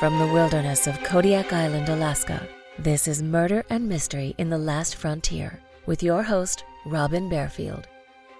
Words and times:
From 0.00 0.18
the 0.18 0.28
wilderness 0.28 0.86
of 0.86 1.02
Kodiak 1.02 1.52
Island, 1.52 1.90
Alaska, 1.90 2.48
this 2.78 3.06
is 3.06 3.22
Murder 3.22 3.66
and 3.68 3.86
Mystery 3.86 4.34
in 4.38 4.48
the 4.48 4.56
Last 4.56 4.96
Frontier 4.96 5.60
with 5.84 6.02
your 6.02 6.22
host, 6.22 6.64
Robin 6.86 7.28
Bearfield. 7.28 7.84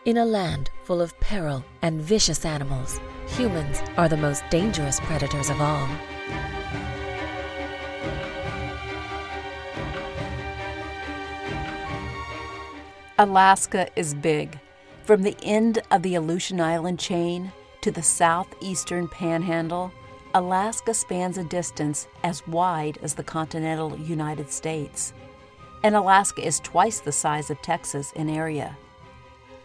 In 0.07 0.17
a 0.17 0.25
land 0.25 0.71
full 0.85 1.03
of 1.03 1.13
peril 1.21 1.63
and 1.83 2.01
vicious 2.01 2.47
animals, 2.47 2.99
humans 3.37 3.83
are 3.99 4.09
the 4.09 4.17
most 4.17 4.43
dangerous 4.49 5.01
predators 5.01 5.51
of 5.51 5.61
all. 5.61 5.87
Alaska 13.19 13.87
is 13.97 14.15
big. 14.15 14.59
From 15.05 15.21
the 15.21 15.37
end 15.43 15.83
of 15.91 16.01
the 16.01 16.15
Aleutian 16.15 16.59
Island 16.59 16.99
chain 16.99 17.53
to 17.83 17.91
the 17.91 18.03
southeastern 18.03 19.09
panhandle, 19.09 19.93
Alaska 20.33 20.95
spans 20.95 21.39
a 21.39 21.45
distance 21.45 22.07
as 22.23 22.47
wide 22.47 22.99
as 23.03 23.15
the 23.15 23.25
continental 23.25 23.99
United 23.99 24.49
States. 24.49 25.13
And 25.83 25.97
Alaska 25.97 26.47
is 26.47 26.61
twice 26.61 27.01
the 27.01 27.11
size 27.11 27.51
of 27.51 27.61
Texas 27.63 28.13
in 28.13 28.31
area. 28.31 28.77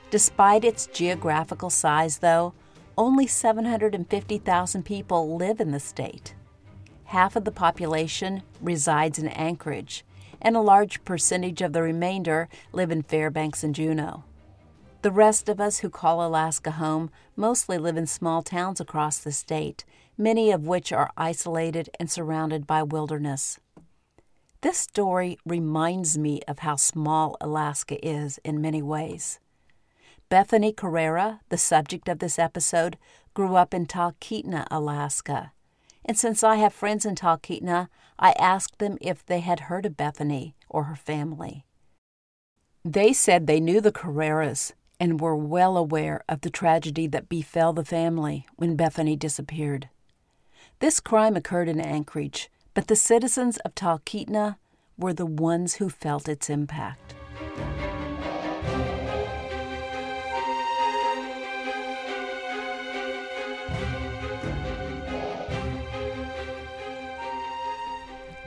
Despite 0.10 0.64
its 0.64 0.88
geographical 0.88 1.70
size, 1.70 2.18
though, 2.18 2.54
only 2.98 3.28
750,000 3.28 4.84
people 4.84 5.36
live 5.36 5.60
in 5.60 5.70
the 5.70 5.80
state. 5.80 6.34
Half 7.06 7.36
of 7.36 7.44
the 7.44 7.52
population 7.52 8.42
resides 8.60 9.20
in 9.20 9.28
Anchorage, 9.28 10.04
and 10.42 10.56
a 10.56 10.62
large 10.62 11.06
percentage 11.06 11.62
of 11.62 11.74
the 11.74 11.84
remainder 11.84 12.50
live 12.72 12.90
in 12.90 13.04
Fairbanks 13.04 13.64
and 13.64 13.76
Juneau. 13.76 14.24
The 15.06 15.12
rest 15.12 15.50
of 15.50 15.62
us 15.62 15.82
who 15.82 15.92
call 15.92 16.26
Alaska 16.26 16.72
home 16.72 17.12
mostly 17.36 17.78
live 17.78 17.96
in 17.96 18.08
small 18.08 18.42
towns 18.42 18.80
across 18.80 19.20
the 19.20 19.32
state, 19.32 19.86
many 20.18 20.50
of 20.50 20.66
which 20.66 20.92
are 20.92 21.12
isolated 21.16 21.92
and 22.00 22.10
surrounded 22.10 22.66
by 22.66 22.82
wilderness. 22.82 23.60
This 24.62 24.80
story 24.80 25.38
reminds 25.46 26.18
me 26.18 26.42
of 26.48 26.58
how 26.66 26.76
small 26.78 27.38
Alaska 27.40 28.04
is 28.04 28.40
in 28.44 28.60
many 28.60 28.82
ways. 28.82 29.40
Bethany 30.28 30.74
Correira, 30.74 31.42
the 31.50 31.58
subject 31.60 32.10
of 32.10 32.18
this 32.18 32.40
episode, 32.40 32.98
grew 33.36 33.56
up 33.56 33.76
in 33.76 33.86
Talkeetna, 33.86 34.66
Alaska. 34.72 35.52
And 36.04 36.18
since 36.18 36.44
I 36.44 36.56
have 36.56 36.74
friends 36.74 37.06
in 37.06 37.14
Talkeetna, 37.14 37.90
I 38.18 38.32
asked 38.40 38.80
them 38.80 38.98
if 39.02 39.24
they 39.24 39.42
had 39.42 39.70
heard 39.70 39.86
of 39.86 39.98
Bethany 39.98 40.56
or 40.68 40.86
her 40.86 40.96
family. 40.96 41.64
They 42.84 43.14
said 43.14 43.46
they 43.46 43.60
knew 43.60 43.82
the 43.82 43.92
Correiras 43.92 44.74
and 45.00 45.20
were 45.20 45.36
well 45.36 45.78
aware 45.78 46.24
of 46.30 46.42
the 46.42 46.50
tragedy 46.50 47.08
that 47.08 47.30
befell 47.30 47.74
the 47.74 47.86
family 47.86 48.46
when 48.56 48.76
Bethany 48.76 49.16
disappeared. 49.16 49.90
This 50.80 51.00
crime 51.00 51.36
occurred 51.36 51.70
in 51.70 51.80
Anchorage, 51.80 52.50
but 52.74 52.88
the 52.88 52.96
citizens 52.96 53.58
of 53.60 53.76
Talkeetna 53.76 54.58
were 54.98 55.14
the 55.14 55.26
ones 55.26 55.76
who 55.76 55.90
felt 55.90 56.30
its 56.30 56.50
impact. 56.50 57.16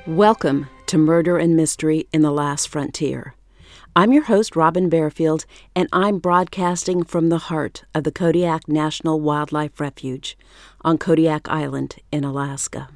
Welcome 0.07 0.69
to 0.87 0.97
Murder 0.97 1.37
and 1.37 1.55
Mystery 1.55 2.09
in 2.15 2.23
the 2.23 2.31
Last 2.31 2.69
Frontier. 2.69 3.35
I'm 3.99 4.13
your 4.13 4.23
host, 4.23 4.55
Robin 4.55 4.89
Bearfield, 4.89 5.45
and 5.75 5.89
I'm 5.93 6.21
broadcasting 6.21 7.03
from 7.03 7.31
the 7.31 7.39
heart 7.51 7.83
of 7.97 8.05
the 8.05 8.13
Kodiak 8.13 8.69
National 8.69 9.19
Wildlife 9.19 9.81
Refuge 9.81 10.39
on 10.83 10.99
Kodiak 10.99 11.49
Island 11.49 11.97
in 12.13 12.23
Alaska. 12.23 12.91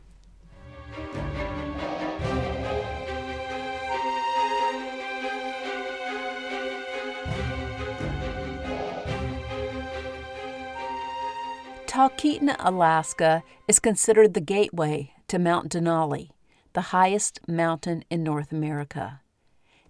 Talkeetna, 11.88 12.54
Alaska 12.60 13.42
is 13.66 13.80
considered 13.80 14.34
the 14.34 14.40
gateway 14.40 15.10
to 15.26 15.40
Mount 15.40 15.72
Denali 15.72 16.28
the 16.74 16.92
highest 16.92 17.40
mountain 17.48 18.04
in 18.08 18.22
North 18.22 18.52
America. 18.52 19.21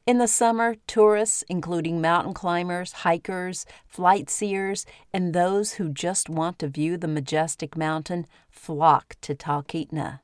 In 0.05 0.19
the 0.19 0.27
summer, 0.27 0.75
tourists, 0.89 1.45
including 1.49 2.01
mountain 2.01 2.35
climbers, 2.35 2.91
hikers, 2.93 3.65
flight 3.87 4.29
seers, 4.29 4.85
and 5.13 5.33
those 5.33 5.75
who 5.75 5.91
just 5.91 6.29
want 6.29 6.59
to 6.59 6.67
view 6.67 6.97
the 6.97 7.07
majestic 7.07 7.77
mountain, 7.77 8.27
flock 8.51 9.15
to 9.21 9.37
Talkeetna. 9.37 10.19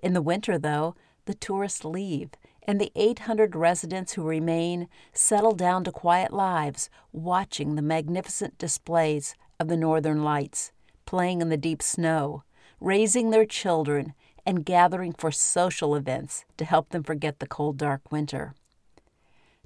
In 0.00 0.12
the 0.12 0.22
winter, 0.22 0.58
though, 0.58 0.94
the 1.24 1.34
tourists 1.34 1.84
leave, 1.84 2.30
and 2.62 2.80
the 2.80 2.92
800 2.94 3.56
residents 3.56 4.12
who 4.12 4.22
remain 4.22 4.86
settle 5.12 5.56
down 5.56 5.82
to 5.84 5.90
quiet 5.90 6.32
lives, 6.32 6.88
watching 7.10 7.74
the 7.74 7.82
magnificent 7.82 8.58
displays 8.58 9.34
of 9.58 9.66
the 9.66 9.76
northern 9.76 10.22
lights, 10.22 10.70
playing 11.04 11.40
in 11.42 11.48
the 11.48 11.56
deep 11.56 11.82
snow, 11.82 12.44
raising 12.78 13.30
their 13.30 13.44
children, 13.44 14.14
and 14.46 14.64
gathering 14.64 15.12
for 15.12 15.32
social 15.32 15.96
events 15.96 16.44
to 16.56 16.64
help 16.64 16.90
them 16.90 17.02
forget 17.02 17.40
the 17.40 17.48
cold, 17.48 17.76
dark 17.76 18.12
winter. 18.12 18.54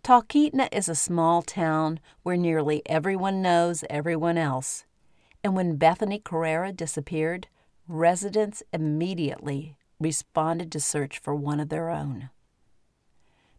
Talkeetna 0.04 0.68
is 0.70 0.90
a 0.90 0.94
small 0.94 1.40
town 1.40 1.98
where 2.24 2.36
nearly 2.36 2.82
everyone 2.84 3.40
knows 3.40 3.84
everyone 3.88 4.36
else, 4.36 4.84
and 5.42 5.56
when 5.56 5.76
Bethany 5.76 6.18
Correira 6.18 6.72
disappeared, 6.72 7.48
residents 7.88 8.62
immediately 8.70 9.78
responded 9.98 10.70
to 10.72 10.78
search 10.78 11.18
for 11.18 11.34
one 11.34 11.58
of 11.58 11.70
their 11.70 11.88
own. 11.88 12.28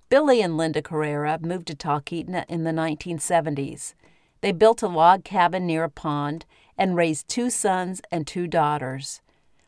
Billy 0.09 0.39
and 0.39 0.55
Linda 0.55 0.83
Correira 0.83 1.39
moved 1.41 1.65
to 1.65 1.75
Talkeetna 1.75 2.45
in 2.47 2.63
the 2.63 2.69
1970s. 2.69 3.95
They 4.41 4.51
built 4.51 4.83
a 4.83 4.87
log 4.87 5.23
cabin 5.23 5.65
near 5.65 5.85
a 5.85 5.89
pond 5.89 6.45
and 6.77 6.95
raised 6.95 7.27
two 7.27 7.49
sons 7.49 8.03
and 8.11 8.27
two 8.27 8.45
daughters. 8.45 9.19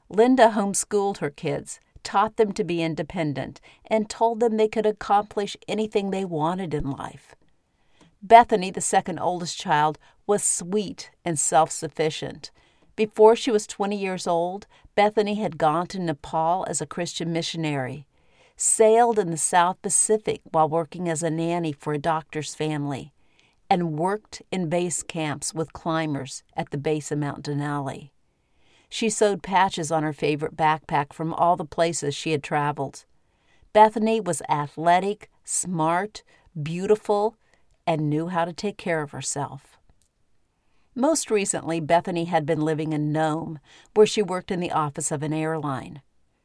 Linda 0.10 0.50
homeschooled 0.50 1.18
her 1.18 1.32
kids, 1.32 1.80
taught 2.08 2.38
them 2.38 2.54
to 2.54 2.64
be 2.64 2.82
independent, 2.82 3.60
and 3.86 4.10
told 4.10 4.40
them 4.40 4.56
they 4.56 4.70
could 4.70 4.86
accomplish 4.86 5.58
anything 5.68 6.10
they 6.10 6.24
wanted 6.24 6.74
in 6.74 6.90
life. 6.90 7.36
Bethany, 8.22 8.72
the 8.72 8.80
second 8.80 9.20
oldest 9.20 9.60
child, 9.60 10.00
was 10.26 10.42
sweet 10.42 11.12
and 11.26 11.38
self 11.38 11.70
sufficient. 11.70 12.50
Before 12.96 13.36
she 13.36 13.52
was 13.52 13.68
20 13.68 13.98
years 13.98 14.26
old, 14.26 14.68
Bethany 14.96 15.36
had 15.36 15.58
gone 15.58 15.86
to 15.88 16.00
Nepal 16.00 16.66
as 16.70 16.80
a 16.80 16.86
Christian 16.86 17.34
missionary, 17.34 18.08
sailed 18.56 19.20
in 19.20 19.30
the 19.30 19.36
South 19.36 19.82
Pacific 19.82 20.40
while 20.54 20.70
working 20.70 21.10
as 21.10 21.22
a 21.22 21.30
nanny 21.30 21.74
for 21.74 21.92
a 21.92 22.00
doctor's 22.00 22.56
family, 22.56 23.12
and 23.70 24.00
worked 24.00 24.42
in 24.50 24.70
base 24.70 25.04
camps 25.04 25.54
with 25.54 25.74
climbers 25.74 26.42
at 26.56 26.70
the 26.70 26.78
base 26.78 27.12
of 27.12 27.20
Mount 27.20 27.44
Denali. 27.44 28.12
She 28.90 29.10
sewed 29.10 29.44
patches 29.44 29.92
on 29.92 30.04
her 30.04 30.14
favorite 30.14 30.56
backpack 30.56 31.14
from 31.14 31.34
all 31.34 31.56
the 31.56 31.66
places 31.66 32.16
she 32.16 32.32
had 32.32 32.44
traveled. 32.44 33.06
Bethany 33.74 34.20
was 34.20 34.42
athletic, 34.50 35.30
smart, 35.44 36.24
beautiful, 36.62 37.36
and 37.86 38.10
knew 38.10 38.28
how 38.28 38.46
to 38.46 38.54
take 38.54 38.78
care 38.78 39.02
of 39.02 39.12
herself. 39.12 39.78
Most 40.96 41.30
recently, 41.30 41.80
Bethany 41.80 42.26
had 42.26 42.46
been 42.46 42.62
living 42.62 42.92
in 42.92 43.12
Nome, 43.12 43.60
where 43.94 44.08
she 44.08 44.24
worked 44.24 44.50
in 44.50 44.60
the 44.60 44.72
office 44.72 45.12
of 45.12 45.22
an 45.22 45.34
airline. 45.34 46.02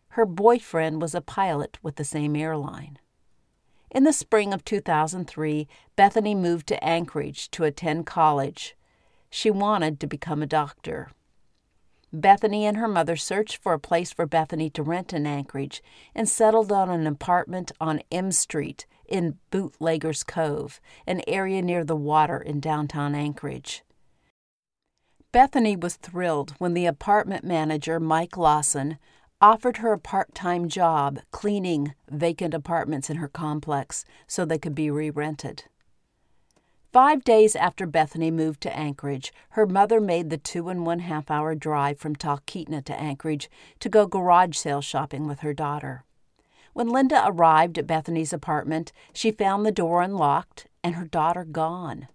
Her 0.08 0.26
boyfriend 0.26 1.00
was 1.00 1.14
a 1.14 1.22
pilot 1.22 1.78
with 1.82 1.96
the 1.96 2.04
same 2.04 2.36
airline. 2.36 2.98
In 3.90 4.04
the 4.04 4.12
spring 4.12 4.52
of 4.52 4.64
2003, 4.64 5.66
Bethany 5.96 6.34
moved 6.34 6.66
to 6.66 6.84
Anchorage 6.84 7.50
to 7.52 7.64
attend 7.64 8.04
college. 8.04 8.76
She 9.30 9.50
wanted 9.50 9.98
to 10.00 10.06
become 10.06 10.42
a 10.42 10.46
doctor. 10.46 11.10
Bethany 12.12 12.66
and 12.66 12.76
her 12.76 12.88
mother 12.88 13.16
searched 13.16 13.56
for 13.56 13.72
a 13.72 13.78
place 13.78 14.12
for 14.12 14.26
Bethany 14.26 14.68
to 14.70 14.82
rent 14.82 15.14
in 15.14 15.26
Anchorage 15.26 15.82
and 16.14 16.28
settled 16.28 16.70
on 16.70 16.90
an 16.90 17.06
apartment 17.06 17.72
on 17.80 18.02
M 18.10 18.30
Street 18.32 18.86
in 19.08 19.38
Bootlegger's 19.50 20.22
Cove, 20.22 20.80
an 21.06 21.22
area 21.26 21.62
near 21.62 21.84
the 21.84 21.96
water 21.96 22.38
in 22.38 22.60
downtown 22.60 23.14
Anchorage. 23.14 23.82
Bethany 25.32 25.74
was 25.76 25.96
thrilled 25.96 26.54
when 26.58 26.74
the 26.74 26.84
apartment 26.84 27.44
manager, 27.44 27.98
Mike 27.98 28.36
Lawson, 28.36 28.98
offered 29.40 29.78
her 29.78 29.92
a 29.92 29.98
part 29.98 30.34
time 30.34 30.68
job 30.68 31.18
cleaning 31.30 31.94
vacant 32.10 32.52
apartments 32.52 33.08
in 33.08 33.16
her 33.16 33.28
complex 33.28 34.04
so 34.26 34.44
they 34.44 34.58
could 34.58 34.74
be 34.74 34.90
re 34.90 35.10
rented. 35.10 35.64
Five 36.92 37.24
days 37.24 37.56
after 37.56 37.86
Bethany 37.86 38.30
moved 38.30 38.60
to 38.62 38.76
Anchorage, 38.76 39.32
her 39.50 39.66
mother 39.66 39.98
made 39.98 40.28
the 40.28 40.36
two 40.36 40.68
and 40.68 40.84
one 40.84 40.98
half 40.98 41.30
hour 41.30 41.54
drive 41.54 41.98
from 41.98 42.14
Talkeetna 42.14 42.84
to 42.84 43.00
Anchorage 43.00 43.48
to 43.80 43.88
go 43.88 44.06
garage 44.06 44.58
sale 44.58 44.82
shopping 44.82 45.26
with 45.26 45.40
her 45.40 45.54
daughter. 45.54 46.04
When 46.74 46.90
Linda 46.90 47.22
arrived 47.24 47.78
at 47.78 47.86
Bethany's 47.86 48.34
apartment, 48.34 48.92
she 49.14 49.30
found 49.30 49.64
the 49.64 49.72
door 49.72 50.02
unlocked 50.02 50.66
and 50.84 50.96
her 50.96 51.06
daughter 51.06 51.44
gone. 51.44 52.08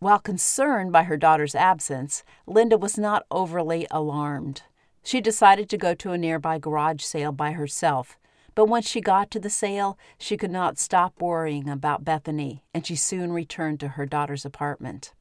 While 0.00 0.18
concerned 0.18 0.92
by 0.92 1.04
her 1.04 1.16
daughter's 1.16 1.54
absence, 1.54 2.24
Linda 2.46 2.76
was 2.76 2.98
not 2.98 3.24
overly 3.30 3.86
alarmed. 3.90 4.64
She 5.02 5.22
decided 5.22 5.70
to 5.70 5.78
go 5.78 5.94
to 5.94 6.12
a 6.12 6.18
nearby 6.18 6.58
garage 6.58 7.02
sale 7.02 7.32
by 7.32 7.52
herself, 7.52 8.18
but 8.56 8.66
once 8.66 8.88
she 8.88 9.00
got 9.00 9.30
to 9.30 9.38
the 9.38 9.50
sale, 9.50 9.96
she 10.18 10.36
could 10.36 10.50
not 10.50 10.78
stop 10.78 11.20
worrying 11.20 11.68
about 11.68 12.04
Bethany, 12.04 12.64
and 12.74 12.84
she 12.84 12.96
soon 12.96 13.30
returned 13.30 13.78
to 13.80 13.88
her 13.88 14.06
daughter's 14.06 14.46
apartment. 14.46 15.12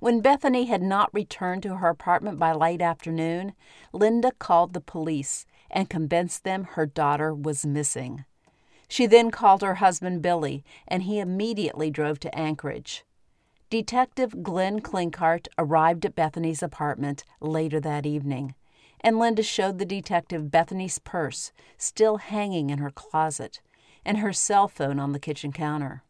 When 0.00 0.20
Bethany 0.20 0.66
had 0.66 0.82
not 0.82 1.14
returned 1.14 1.62
to 1.62 1.76
her 1.76 1.88
apartment 1.88 2.38
by 2.38 2.52
late 2.52 2.82
afternoon, 2.82 3.52
Linda 3.92 4.32
called 4.38 4.72
the 4.74 4.80
police 4.80 5.46
and 5.70 5.88
convinced 5.88 6.42
them 6.42 6.64
her 6.64 6.84
daughter 6.84 7.32
was 7.32 7.64
missing. 7.64 8.24
She 8.88 9.06
then 9.06 9.30
called 9.30 9.62
her 9.62 9.76
husband 9.76 10.20
Billy, 10.22 10.64
and 10.88 11.04
he 11.04 11.20
immediately 11.20 11.90
drove 11.90 12.18
to 12.20 12.36
Anchorage. 12.36 13.04
Detective 13.70 14.42
Glenn 14.42 14.80
Klinkhart 14.80 15.46
arrived 15.58 16.04
at 16.06 16.16
Bethany's 16.16 16.62
apartment 16.62 17.22
later 17.40 17.78
that 17.78 18.06
evening, 18.06 18.54
and 19.00 19.18
Linda 19.18 19.42
showed 19.42 19.78
the 19.78 19.84
detective 19.84 20.50
Bethany's 20.50 20.98
purse 20.98 21.52
still 21.76 22.18
hanging 22.18 22.70
in 22.70 22.78
her 22.78 22.90
closet 22.90 23.60
and 24.04 24.18
her 24.18 24.32
cell 24.32 24.68
phone 24.68 24.98
on 24.98 25.12
the 25.12 25.18
kitchen 25.18 25.52
counter. 25.52 26.02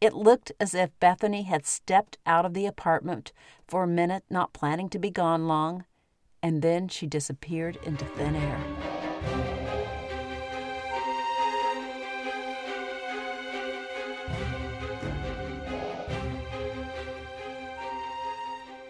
It 0.00 0.14
looked 0.14 0.52
as 0.60 0.74
if 0.74 0.98
Bethany 1.00 1.42
had 1.42 1.66
stepped 1.66 2.18
out 2.26 2.44
of 2.44 2.54
the 2.54 2.66
apartment 2.66 3.32
for 3.66 3.84
a 3.84 3.88
minute, 3.88 4.24
not 4.28 4.52
planning 4.52 4.88
to 4.90 4.98
be 4.98 5.10
gone 5.10 5.46
long, 5.46 5.84
and 6.42 6.60
then 6.60 6.88
she 6.88 7.06
disappeared 7.06 7.78
into 7.84 8.04
thin 8.04 8.36
air. 8.36 9.03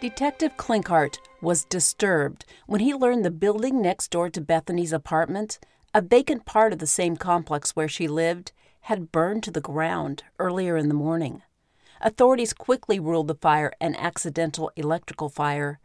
Detective 0.05 0.59
Klinkhart 0.59 1.17
was 1.41 1.65
disturbed 1.65 2.45
when 2.67 2.81
he 2.81 2.93
learned 2.93 3.25
the 3.25 3.31
building 3.31 3.81
next 3.81 4.11
door 4.11 4.29
to 4.29 4.41
Bethany's 4.43 4.93
apartment, 4.93 5.59
a 5.95 6.03
vacant 6.03 6.45
part 6.45 6.75
of 6.75 6.79
the 6.79 6.87
same 6.87 7.17
complex 7.17 7.71
where 7.71 7.89
she 7.89 8.07
lived, 8.07 8.53
had 8.83 9.11
burned 9.11 9.43
to 9.45 9.51
the 9.51 9.63
ground 9.63 10.23
earlier 10.39 10.77
in 10.77 10.89
the 10.89 10.95
morning. 10.95 11.41
Authorities 12.03 12.53
quickly 12.53 13.01
ruled 13.01 13.29
the 13.29 13.35
fire 13.35 13.73
an 13.81 13.97
accidental 13.97 14.71
electrical 14.77 15.31
fire, 15.31 15.81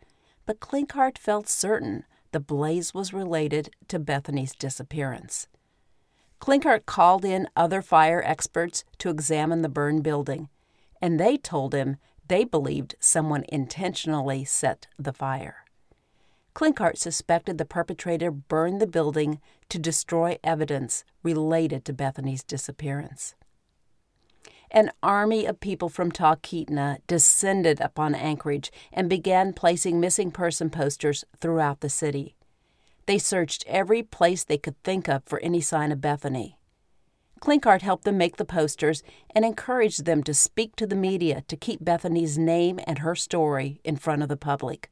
but 0.45 0.59
Klinkhart 0.59 1.17
felt 1.17 1.47
certain 1.47 2.03
the 2.33 2.41
blaze 2.41 2.93
was 2.93 3.13
related 3.13 3.69
to 3.87 3.99
Bethany's 3.99 4.53
disappearance. 4.53 5.47
Klinkhart 6.41 6.85
called 6.85 7.23
in 7.23 7.47
other 7.55 7.81
fire 7.81 8.21
experts 8.25 8.83
to 8.97 9.09
examine 9.09 9.61
the 9.61 9.69
burned 9.69 10.03
building, 10.03 10.49
and 11.01 11.17
they 11.17 11.37
told 11.37 11.73
him 11.73 11.95
they 12.29 12.45
believed 12.45 12.95
someone 12.99 13.43
intentionally 13.49 14.45
set 14.45 14.87
the 14.97 15.11
fire. 15.11 15.65
Klinkhart 16.55 16.97
suspected 16.97 17.57
the 17.57 17.65
perpetrator 17.65 18.31
burned 18.31 18.79
the 18.79 18.87
building 18.87 19.39
to 19.69 19.77
destroy 19.79 20.37
evidence 20.43 21.03
related 21.23 21.85
to 21.85 21.93
Bethany's 21.93 22.43
disappearance. 22.43 23.35
An 24.71 24.91
army 25.01 25.45
of 25.45 25.59
people 25.59 25.89
from 25.89 26.11
Talkeetna 26.11 26.99
descended 27.07 27.81
upon 27.81 28.13
Anchorage 28.13 28.71
and 28.93 29.09
began 29.09 29.53
placing 29.53 29.99
missing 29.99 30.31
person 30.31 30.69
posters 30.69 31.25
throughout 31.39 31.79
the 31.79 31.89
city. 31.89 32.35
They 33.07 33.17
searched 33.17 33.63
every 33.65 34.03
place 34.03 34.43
they 34.43 34.59
could 34.59 34.81
think 34.83 35.09
of 35.09 35.23
for 35.25 35.39
any 35.39 35.61
sign 35.61 35.91
of 35.91 36.01
Bethany. 36.01 36.58
Klinkhart 37.39 37.81
helped 37.81 38.03
them 38.03 38.17
make 38.17 38.37
the 38.37 38.45
posters 38.45 39.01
and 39.33 39.45
encouraged 39.45 40.05
them 40.05 40.23
to 40.23 40.33
speak 40.33 40.75
to 40.75 40.85
the 40.85 40.95
media 40.95 41.43
to 41.47 41.55
keep 41.55 41.83
Bethany's 41.83 42.37
name 42.37 42.79
and 42.85 42.99
her 42.99 43.15
story 43.15 43.79
in 43.83 43.95
front 43.95 44.21
of 44.21 44.29
the 44.29 44.37
public. 44.37 44.89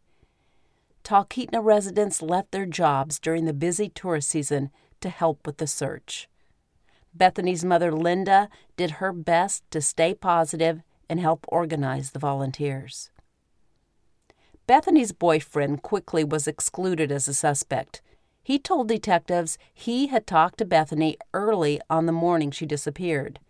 Talkeetna 1.04 1.64
residents 1.64 2.22
left 2.22 2.52
their 2.52 2.66
jobs 2.66 3.20
during 3.20 3.46
the 3.46 3.54
busy 3.54 3.90
tourist 3.90 4.30
season 4.30 4.72
to 5.02 5.10
help 5.10 5.46
with 5.46 5.58
the 5.58 5.68
search. 5.68 6.28
Bethany's 7.14 7.66
mother, 7.66 7.92
Linda, 7.92 8.50
did 8.76 8.92
her 8.92 9.12
best 9.12 9.64
to 9.72 9.82
stay 9.82 10.14
positive 10.14 10.82
and 11.10 11.20
help 11.20 11.46
organize 11.48 12.12
the 12.12 12.20
volunteers. 12.20 13.10
Bethany's 14.68 15.14
boyfriend 15.14 15.82
quickly 15.82 16.24
was 16.24 16.48
excluded 16.48 17.12
as 17.12 17.28
a 17.28 17.34
suspect. 17.34 18.02
He 18.48 18.60
told 18.60 18.88
detectives 18.88 19.58
he 19.74 20.08
had 20.08 20.26
talked 20.26 20.60
to 20.60 20.66
Bethany 20.66 21.18
early 21.34 21.82
on 21.90 22.06
the 22.06 22.14
morning 22.14 22.50
she 22.50 22.66
disappeared, 22.66 23.42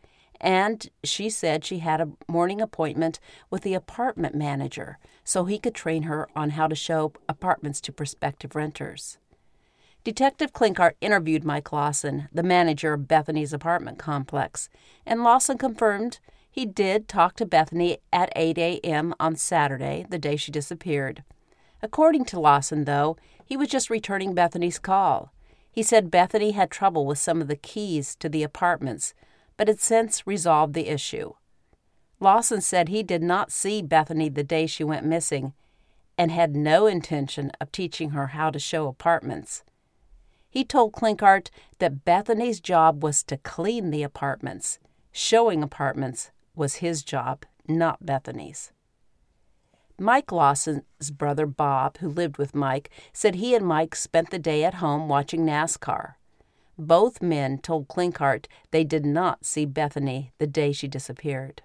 and 0.42 0.90
she 1.04 1.30
said 1.30 1.64
she 1.64 1.78
had 1.78 2.02
a 2.02 2.10
morning 2.28 2.60
appointment 2.60 3.20
with 3.52 3.62
the 3.62 3.76
apartment 3.76 4.34
manager 4.34 4.98
so 5.24 5.46
he 5.46 5.60
could 5.60 5.76
train 5.76 6.02
her 6.10 6.28
on 6.36 6.50
how 6.50 6.66
to 6.66 6.74
show 6.74 7.14
apartments 7.30 7.80
to 7.82 7.92
prospective 7.92 8.56
renters. 8.56 9.20
Detective 10.04 10.52
Klinkhart 10.52 10.96
interviewed 11.00 11.44
Mike 11.44 11.72
Lawson, 11.72 12.28
the 12.34 12.42
manager 12.42 12.94
of 12.94 13.08
Bethany's 13.08 13.54
apartment 13.54 14.00
complex, 14.00 14.68
and 15.06 15.24
Lawson 15.24 15.60
confirmed 15.60 16.18
he 16.50 16.66
did 16.66 17.08
talk 17.08 17.36
to 17.36 17.46
Bethany 17.46 18.00
at 18.12 18.34
8 18.36 18.58
a.m. 18.58 19.14
on 19.20 19.36
Saturday, 19.36 20.08
the 20.10 20.18
day 20.18 20.38
she 20.38 20.52
disappeared. 20.52 21.24
According 21.82 22.26
to 22.26 22.40
Lawson, 22.40 22.86
though, 22.86 23.18
he 23.46 23.56
was 23.56 23.70
just 23.70 23.90
returning 23.90 24.34
Bethany's 24.34 24.80
call. 24.80 25.32
He 25.72 25.84
said 25.84 26.12
Bethany 26.12 26.52
had 26.52 26.72
trouble 26.72 27.06
with 27.06 27.20
some 27.20 27.42
of 27.42 27.48
the 27.48 27.56
keys 27.56 28.16
to 28.16 28.30
the 28.30 28.44
apartments, 28.44 29.14
but 29.58 29.68
had 29.68 29.80
since 29.80 30.26
resolved 30.26 30.74
the 30.74 30.88
issue. 30.88 31.34
Lawson 32.20 32.62
said 32.62 32.90
he 32.90 33.04
did 33.04 33.22
not 33.22 33.52
see 33.52 33.82
Bethany 33.82 34.30
the 34.30 34.44
day 34.44 34.66
she 34.66 34.84
went 34.84 35.06
missing 35.06 35.54
and 36.18 36.32
had 36.32 36.56
no 36.56 36.88
intention 36.88 37.52
of 37.62 37.72
teaching 37.72 38.10
her 38.10 38.28
how 38.28 38.50
to 38.50 38.58
show 38.58 38.88
apartments. 38.88 39.64
He 40.50 40.66
told 40.66 40.94
Klinkhart 40.94 41.52
that 41.78 42.04
Bethany's 42.04 42.60
job 42.60 43.04
was 43.04 43.22
to 43.24 43.38
clean 43.38 43.92
the 43.92 44.02
apartments. 44.02 44.80
Showing 45.12 45.62
apartments 45.62 46.32
was 46.56 46.76
his 46.76 47.04
job, 47.04 47.46
not 47.68 48.04
Bethany's. 48.04 48.72
Mike 50.00 50.32
Lawson's 50.32 51.12
brother 51.12 51.48
Bob, 51.48 51.98
who 51.98 52.08
lived 52.08 52.38
with 52.38 52.54
Mike, 52.54 52.92
said 53.14 53.36
he 53.36 53.56
and 53.56 53.66
Mike 53.66 53.96
spent 53.96 54.30
the 54.30 54.38
day 54.40 54.64
at 54.64 54.76
home 54.76 55.08
watching 55.08 55.46
NASCAR. 55.46 56.14
Both 56.78 57.22
men 57.22 57.58
told 57.58 57.88
Klinkhart 57.88 58.48
they 58.70 58.84
did 58.84 59.06
not 59.06 59.46
see 59.46 59.66
Bethany 59.66 60.32
the 60.38 60.46
day 60.46 60.72
she 60.72 60.88
disappeared. 60.88 61.64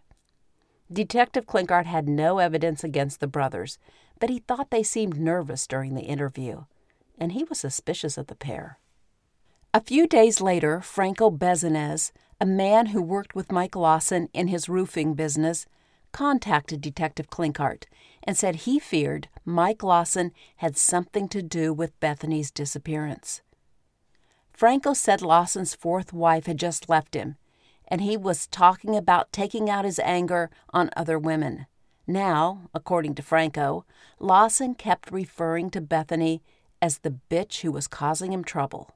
Detective 0.91 1.47
Klinkhart 1.47 1.87
had 1.87 2.09
no 2.09 2.39
evidence 2.39 2.83
against 2.83 3.21
the 3.21 3.27
brothers, 3.27 3.79
but 4.19 4.31
he 4.31 4.39
thought 4.39 4.71
they 4.71 4.83
seemed 4.83 5.21
nervous 5.21 5.67
during 5.67 5.95
the 5.95 6.03
interview, 6.03 6.65
and 7.19 7.33
he 7.33 7.45
was 7.45 7.61
suspicious 7.61 8.17
of 8.17 8.29
the 8.29 8.35
pair. 8.35 8.79
A 9.75 9.81
few 9.81 10.07
days 10.07 10.41
later, 10.41 10.81
Franco 10.81 11.31
Bezenez, 11.31 12.13
a 12.41 12.47
man 12.47 12.87
who 12.87 13.03
worked 13.03 13.35
with 13.35 13.53
Mike 13.53 13.77
Lawson 13.77 14.29
in 14.33 14.49
his 14.49 14.69
roofing 14.69 15.15
business, 15.15 15.67
contacted 16.13 16.81
Detective 16.81 17.29
Klinkhart 17.29 17.85
and 18.23 18.37
said 18.37 18.55
he 18.55 18.79
feared 18.79 19.29
Mike 19.45 19.83
Lawson 19.83 20.33
had 20.57 20.77
something 20.77 21.29
to 21.29 21.43
do 21.43 21.73
with 21.73 21.99
Bethany's 22.01 22.51
disappearance. 22.51 23.43
Franco 24.53 24.93
said 24.93 25.23
Lawson's 25.23 25.75
fourth 25.75 26.13
wife 26.13 26.47
had 26.47 26.59
just 26.59 26.89
left 26.89 27.15
him, 27.15 27.37
and 27.89 28.01
he 28.01 28.17
was 28.17 28.47
talking 28.47 28.97
about 28.97 29.33
taking 29.33 29.69
out 29.69 29.85
his 29.85 29.99
anger 29.99 30.51
on 30.71 30.91
other 30.97 31.19
women. 31.19 31.67
Now, 32.07 32.69
according 32.75 33.15
to 33.17 33.23
Franco, 33.23 33.85
Lawson 34.19 34.75
kept 34.75 35.11
referring 35.11 35.71
to 35.71 35.81
Bethany 35.81 36.43
as 36.81 36.99
the 36.99 37.17
bitch 37.31 37.61
who 37.61 37.73
was 37.73 37.87
causing 37.87 38.33
him 38.33 38.45
trouble. 38.45 38.91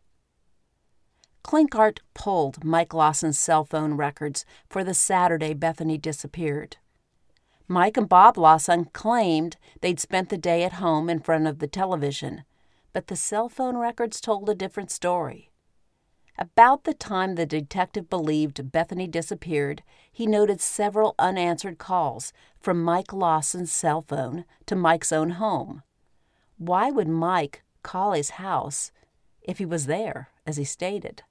Klinkhart 1.44 2.00
pulled 2.12 2.64
Mike 2.64 2.92
Lawson's 2.92 3.38
cell 3.38 3.64
phone 3.64 3.94
records 3.94 4.44
for 4.68 4.82
the 4.82 4.94
Saturday 4.94 5.54
Bethany 5.54 5.96
disappeared. 5.96 6.76
Mike 7.68 7.96
and 7.96 8.08
Bob 8.08 8.38
Lawson 8.38 8.84
claimed 8.86 9.56
they'd 9.80 9.98
spent 9.98 10.28
the 10.28 10.38
day 10.38 10.62
at 10.62 10.74
home 10.74 11.10
in 11.10 11.18
front 11.18 11.46
of 11.46 11.58
the 11.58 11.66
television, 11.66 12.44
but 12.92 13.08
the 13.08 13.16
cell 13.16 13.48
phone 13.48 13.76
records 13.76 14.20
told 14.20 14.48
a 14.48 14.54
different 14.54 14.90
story. 14.90 15.50
About 16.38 16.84
the 16.84 16.94
time 16.94 17.34
the 17.34 17.46
detective 17.46 18.08
believed 18.08 18.70
Bethany 18.70 19.06
disappeared, 19.06 19.82
he 20.12 20.26
noted 20.26 20.60
several 20.60 21.14
unanswered 21.18 21.78
calls 21.78 22.32
from 22.60 22.82
Mike 22.82 23.12
Lawson's 23.12 23.72
cell 23.72 24.02
phone 24.02 24.44
to 24.66 24.76
Mike's 24.76 25.12
own 25.12 25.30
home. 25.30 25.82
Why 26.58 26.90
would 26.90 27.08
Mike 27.08 27.62
call 27.82 28.12
his 28.12 28.30
house 28.30 28.92
if 29.42 29.58
he 29.58 29.66
was 29.66 29.86
there, 29.86 30.28
as 30.46 30.56
he 30.56 30.64
stated? 30.64 31.22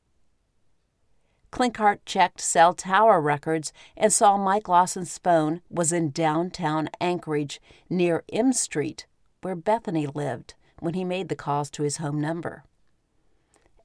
Klinkhart 1.52 2.00
checked 2.06 2.42
cell 2.42 2.74
tower 2.74 3.22
records 3.22 3.72
and 3.96 4.12
saw 4.12 4.38
Mike 4.38 4.68
Lawson's 4.68 5.18
phone 5.18 5.62
was 5.70 5.92
in 5.92 6.12
downtown 6.12 6.90
Anchorage 7.00 7.62
near 7.90 8.24
M 8.32 8.52
Street, 8.54 9.06
where 9.42 9.56
Bethany 9.56 10.08
lived 10.08 10.54
when 10.80 10.94
he 10.94 11.04
made 11.04 11.30
the 11.30 11.36
calls 11.36 11.70
to 11.72 11.84
his 11.84 11.98
home 11.98 12.20
number. 12.20 12.64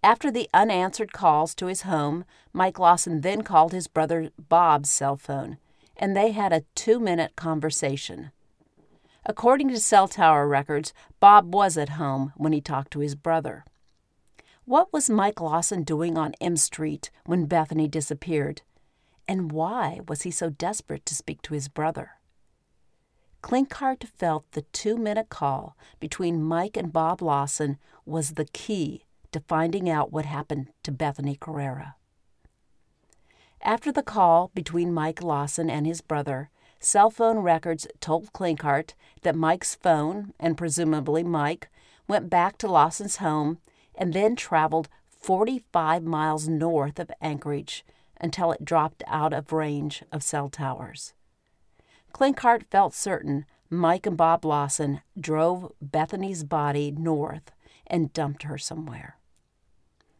After 0.02 0.30
the 0.30 0.48
unanswered 0.54 1.12
calls 1.12 1.54
to 1.56 1.66
his 1.66 1.82
home, 1.82 2.24
Mike 2.52 2.78
Lawson 2.78 3.20
then 3.20 3.42
called 3.42 3.72
his 3.72 3.86
brother 3.86 4.30
Bob's 4.38 4.90
cell 4.90 5.16
phone, 5.16 5.58
and 5.96 6.16
they 6.16 6.32
had 6.32 6.52
a 6.52 6.64
two 6.74 6.98
minute 6.98 7.36
conversation. 7.36 8.30
According 9.26 9.68
to 9.68 9.78
cell 9.78 10.08
tower 10.08 10.48
records, 10.48 10.94
Bob 11.20 11.54
was 11.54 11.76
at 11.76 11.90
home 11.90 12.32
when 12.36 12.52
he 12.52 12.62
talked 12.62 12.90
to 12.92 13.00
his 13.00 13.14
brother. 13.14 13.64
What 14.70 14.92
was 14.92 15.10
Mike 15.10 15.40
Lawson 15.40 15.82
doing 15.82 16.16
on 16.16 16.34
M 16.40 16.56
Street 16.56 17.10
when 17.26 17.46
Bethany 17.46 17.88
disappeared? 17.88 18.62
And 19.26 19.50
why 19.50 19.98
was 20.06 20.22
he 20.22 20.30
so 20.30 20.48
desperate 20.48 21.04
to 21.06 21.14
speak 21.16 21.42
to 21.42 21.54
his 21.54 21.66
brother? 21.66 22.12
Klinkhart 23.42 24.04
felt 24.16 24.44
the 24.52 24.62
two 24.62 24.96
minute 24.96 25.28
call 25.28 25.76
between 25.98 26.40
Mike 26.40 26.76
and 26.76 26.92
Bob 26.92 27.20
Lawson 27.20 27.78
was 28.06 28.34
the 28.34 28.44
key 28.44 29.06
to 29.32 29.40
finding 29.40 29.90
out 29.90 30.12
what 30.12 30.24
happened 30.24 30.68
to 30.84 30.92
Bethany 30.92 31.34
Correira. 31.34 31.96
After 33.62 33.90
the 33.90 34.04
call 34.04 34.52
between 34.54 34.94
Mike 34.94 35.20
Lawson 35.20 35.68
and 35.68 35.84
his 35.84 36.00
brother, 36.00 36.48
cell 36.78 37.10
phone 37.10 37.40
records 37.40 37.88
told 37.98 38.32
Klinkhart 38.32 38.94
that 39.22 39.34
Mike's 39.34 39.74
phone, 39.74 40.32
and 40.38 40.56
presumably 40.56 41.24
Mike, 41.24 41.68
went 42.06 42.30
back 42.30 42.56
to 42.58 42.70
Lawson's 42.70 43.16
home 43.16 43.58
and 44.00 44.14
then 44.14 44.34
traveled 44.34 44.88
45 45.10 46.02
miles 46.02 46.48
north 46.48 46.98
of 46.98 47.10
Anchorage 47.20 47.84
until 48.18 48.50
it 48.50 48.64
dropped 48.64 49.04
out 49.06 49.34
of 49.34 49.52
range 49.52 50.02
of 50.10 50.22
cell 50.22 50.48
towers. 50.48 51.12
Klinkhart 52.12 52.64
felt 52.70 52.94
certain 52.94 53.44
Mike 53.68 54.06
and 54.06 54.16
Bob 54.16 54.44
Lawson 54.44 55.02
drove 55.18 55.70
Bethany's 55.80 56.42
body 56.42 56.90
north 56.90 57.52
and 57.86 58.12
dumped 58.12 58.44
her 58.44 58.58
somewhere. 58.58 59.18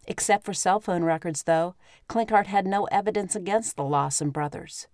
Except 0.06 0.44
for 0.44 0.52
cell 0.52 0.80
phone 0.80 1.02
records, 1.02 1.44
though, 1.44 1.75
Klinkhart 2.08 2.46
had 2.46 2.66
no 2.66 2.84
evidence 2.87 3.34
against 3.34 3.76
the 3.76 3.84
Lawson 3.84 4.30
brothers. 4.30 4.88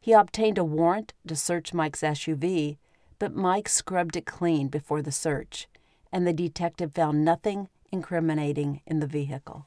He 0.00 0.12
obtained 0.12 0.56
a 0.56 0.64
warrant 0.64 1.12
to 1.26 1.36
search 1.36 1.74
Mike's 1.74 2.00
SUV, 2.00 2.78
but 3.18 3.34
Mike 3.34 3.68
scrubbed 3.68 4.16
it 4.16 4.24
clean 4.24 4.68
before 4.68 5.02
the 5.02 5.12
search, 5.12 5.68
and 6.12 6.26
the 6.26 6.32
detective 6.32 6.94
found 6.94 7.24
nothing 7.24 7.68
incriminating 7.92 8.80
in 8.86 9.00
the 9.00 9.06
vehicle. 9.06 9.66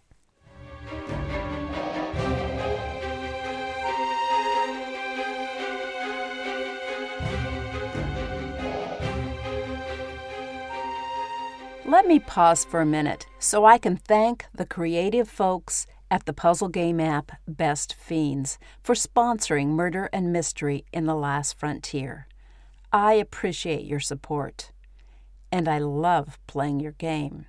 Let 11.85 12.07
me 12.07 12.17
pause 12.17 12.65
for 12.65 12.81
a 12.81 12.85
minute 12.87 13.27
so 13.37 13.65
I 13.65 13.77
can 13.77 13.97
thank 13.97 14.45
the 14.55 14.65
creative 14.65 15.29
folks 15.29 15.85
at 16.09 16.25
the 16.25 16.33
puzzle 16.33 16.69
game 16.69 16.99
app 16.99 17.33
Best 17.47 17.93
Fiends 17.93 18.57
for 18.81 18.95
sponsoring 18.95 19.67
Murder 19.67 20.09
and 20.11 20.33
Mystery 20.33 20.85
in 20.91 21.05
the 21.05 21.15
Last 21.15 21.59
Frontier. 21.59 22.27
I 22.91 23.13
appreciate 23.13 23.85
your 23.85 23.99
support, 23.99 24.71
and 25.51 25.67
I 25.67 25.77
love 25.79 26.39
playing 26.47 26.79
your 26.79 26.93
game. 26.93 27.45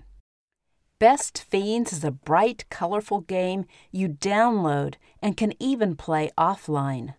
Best 1.01 1.43
Fiends 1.51 1.93
is 1.93 2.05
a 2.05 2.13
bright, 2.13 2.67
colorful 2.71 3.21
game 3.21 3.65
you 3.91 4.09
download 4.09 4.95
and 5.21 5.37
can 5.37 5.53
even 5.61 5.97
play 5.97 6.31
offline. 6.39 7.15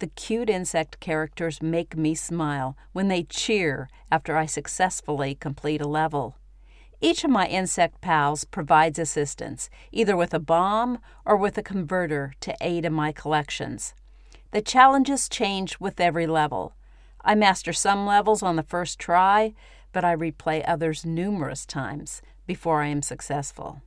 The 0.00 0.08
cute 0.08 0.50
insect 0.50 0.98
characters 0.98 1.62
make 1.62 1.96
me 1.96 2.16
smile 2.16 2.76
when 2.92 3.06
they 3.06 3.22
cheer 3.22 3.88
after 4.10 4.36
I 4.36 4.46
successfully 4.46 5.36
complete 5.36 5.80
a 5.80 5.86
level. 5.86 6.38
Each 7.00 7.22
of 7.22 7.30
my 7.30 7.46
insect 7.46 8.00
pals 8.00 8.42
provides 8.42 8.98
assistance, 8.98 9.70
either 9.92 10.16
with 10.16 10.34
a 10.34 10.40
bomb 10.40 10.98
or 11.24 11.36
with 11.36 11.56
a 11.56 11.62
converter 11.62 12.34
to 12.40 12.56
aid 12.60 12.84
in 12.84 12.92
my 12.92 13.12
collections. 13.12 13.94
The 14.50 14.60
challenges 14.60 15.28
change 15.28 15.78
with 15.78 16.00
every 16.00 16.26
level. 16.26 16.74
I 17.24 17.36
master 17.36 17.72
some 17.72 18.06
levels 18.06 18.42
on 18.42 18.56
the 18.56 18.64
first 18.64 18.98
try, 18.98 19.54
but 19.92 20.04
I 20.04 20.16
replay 20.16 20.64
others 20.66 21.06
numerous 21.06 21.64
times 21.64 22.20
before 22.46 22.82
I 22.82 22.88
am 22.88 23.02
successful. 23.02 23.82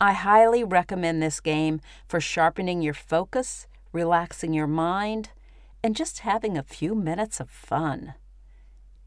I 0.00 0.12
highly 0.12 0.62
recommend 0.62 1.22
this 1.22 1.40
game 1.40 1.80
for 2.06 2.20
sharpening 2.20 2.82
your 2.82 2.94
focus, 2.94 3.66
relaxing 3.92 4.52
your 4.52 4.68
mind, 4.68 5.30
and 5.82 5.96
just 5.96 6.20
having 6.20 6.56
a 6.56 6.62
few 6.62 6.94
minutes 6.94 7.40
of 7.40 7.50
fun. 7.50 8.14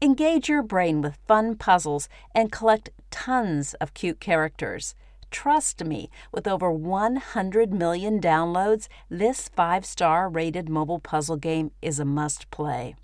Engage 0.02 0.48
your 0.48 0.62
brain 0.62 1.00
with 1.00 1.18
fun 1.26 1.54
puzzles 1.54 2.08
and 2.34 2.52
collect 2.52 2.90
tons 3.10 3.74
of 3.74 3.94
cute 3.94 4.20
characters. 4.20 4.94
Trust 5.30 5.84
me, 5.84 6.10
with 6.30 6.46
over 6.46 6.70
100 6.70 7.72
million 7.72 8.20
downloads, 8.20 8.88
this 9.08 9.48
five 9.48 9.86
star 9.86 10.28
rated 10.28 10.68
mobile 10.68 10.98
puzzle 10.98 11.36
game 11.36 11.70
is 11.80 11.98
a 11.98 12.04
must 12.04 12.50
play. 12.50 12.96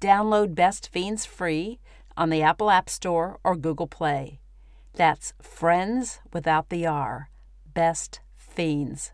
Download 0.00 0.54
Best 0.54 0.90
Fiends 0.90 1.24
free 1.24 1.78
on 2.16 2.30
the 2.30 2.42
Apple 2.42 2.70
App 2.70 2.88
Store 2.88 3.38
or 3.44 3.54
Google 3.54 3.86
Play. 3.86 4.40
That's 4.98 5.32
Friends 5.40 6.18
without 6.32 6.70
the 6.70 6.84
R. 6.84 7.30
Best 7.72 8.18
Fiends. 8.36 9.12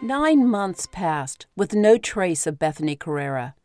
Nine 0.00 0.46
months 0.46 0.86
passed 0.86 1.46
with 1.56 1.74
no 1.74 1.98
trace 1.98 2.46
of 2.46 2.60
Bethany 2.60 2.94
Correira. 2.94 3.56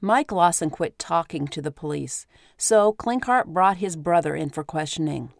Mike 0.00 0.32
Lawson 0.32 0.70
quit 0.70 0.98
talking 0.98 1.46
to 1.46 1.62
the 1.62 1.70
police, 1.70 2.26
so 2.56 2.92
Klinkhart 2.92 3.46
brought 3.46 3.76
his 3.76 3.94
brother 3.94 4.34
in 4.34 4.50
for 4.50 4.64
questioning. 4.64 5.30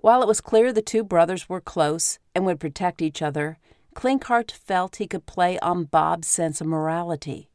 While 0.00 0.22
it 0.22 0.28
was 0.28 0.40
clear 0.40 0.72
the 0.72 0.82
two 0.82 1.04
brothers 1.04 1.48
were 1.48 1.60
close 1.60 2.18
and 2.34 2.44
would 2.46 2.60
protect 2.60 3.02
each 3.02 3.22
other, 3.22 3.58
Klinkhart 3.94 4.50
felt 4.50 4.96
he 4.96 5.06
could 5.06 5.26
play 5.26 5.58
on 5.60 5.84
Bob's 5.84 6.28
sense 6.28 6.60
of 6.60 6.66
morality. 6.66 7.50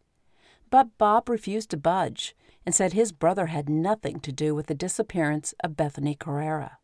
But 0.69 0.97
Bob 0.97 1.29
refused 1.29 1.69
to 1.71 1.77
budge 1.77 2.35
and 2.65 2.73
said 2.73 2.93
his 2.93 3.11
brother 3.11 3.47
had 3.47 3.69
nothing 3.69 4.19
to 4.21 4.31
do 4.31 4.55
with 4.55 4.67
the 4.67 4.73
disappearance 4.73 5.53
of 5.63 5.77
Bethany 5.77 6.15
Correira. 6.15 6.77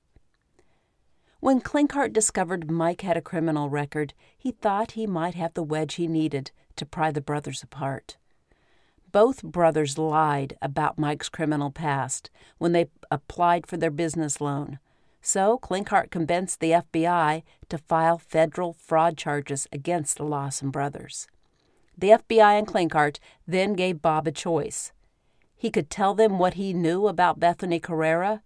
When 1.39 1.60
Klinkhart 1.60 2.13
discovered 2.13 2.69
Mike 2.69 3.01
had 3.01 3.17
a 3.17 3.21
criminal 3.21 3.67
record, 3.67 4.13
he 4.38 4.51
thought 4.51 4.91
he 4.91 5.07
might 5.07 5.33
have 5.33 5.55
the 5.55 5.63
wedge 5.63 5.95
he 5.95 6.07
needed 6.07 6.51
to 6.75 6.86
pry 6.86 7.12
the 7.12 7.19
brothers 7.19 7.63
apart. 7.63 8.17
Both 9.12 9.43
brothers 9.43 9.98
lied 9.98 10.55
about 10.62 11.00
Mike's 11.00 11.29
criminal 11.29 11.71
past 11.71 12.29
when 12.60 12.71
they 12.71 12.89
applied 13.10 13.65
for 13.65 13.75
their 13.75 13.91
business 13.91 14.39
loan, 14.39 14.79
so 15.22 15.58
Klinkhart 15.60 16.10
convinced 16.10 16.60
the 16.60 16.72
FBI 16.72 17.44
to 17.70 17.78
file 17.78 18.18
federal 18.18 18.74
fraud 18.74 19.18
charges 19.18 19.68
against 19.72 20.18
the 20.18 20.24
Lawson 20.24 20.72
brothers. 20.72 21.28
The 21.98 22.10
FBI 22.10 22.58
and 22.58 22.68
Klinkhart 22.68 23.20
then 23.48 23.74
gave 23.74 24.01
Bob 24.01 24.28
a 24.28 24.32
choice. 24.32 24.92
He 25.56 25.70
could 25.70 25.90
tell 25.90 26.16
them 26.16 26.40
what 26.40 26.56
he 26.56 26.74
knew 26.74 27.08
about 27.08 27.40
Bethany 27.40 27.80
Correira 27.80 28.42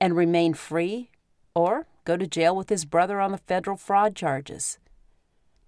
and 0.00 0.16
remain 0.16 0.54
free, 0.54 1.10
or 1.54 1.86
go 2.04 2.16
to 2.16 2.26
jail 2.26 2.54
with 2.54 2.68
his 2.68 2.84
brother 2.84 3.20
on 3.20 3.32
the 3.32 3.38
federal 3.38 3.76
fraud 3.76 4.14
charges. 4.14 4.78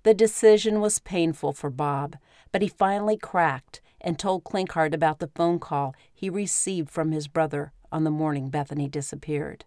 The 0.04 0.14
decision 0.14 0.80
was 0.80 1.00
painful 1.00 1.52
for 1.52 1.70
Bob, 1.70 2.16
but 2.52 2.62
he 2.62 2.68
finally 2.68 3.16
cracked 3.16 3.80
and 4.00 4.18
told 4.18 4.44
Klinkhart 4.44 4.94
about 4.94 5.18
the 5.18 5.30
phone 5.34 5.58
call 5.58 5.94
he 6.12 6.30
received 6.30 6.90
from 6.90 7.12
his 7.12 7.28
brother 7.28 7.72
on 7.90 8.04
the 8.04 8.10
morning 8.10 8.48
Bethany 8.48 8.88
disappeared. 8.88 9.64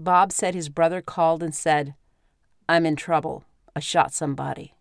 Bob 0.00 0.30
said 0.30 0.54
his 0.54 0.68
brother 0.68 1.02
called 1.02 1.42
and 1.42 1.52
said, 1.52 1.94
I'm 2.68 2.86
in 2.86 2.94
trouble. 2.94 3.44
I 3.74 3.80
shot 3.80 4.14
somebody. 4.14 4.74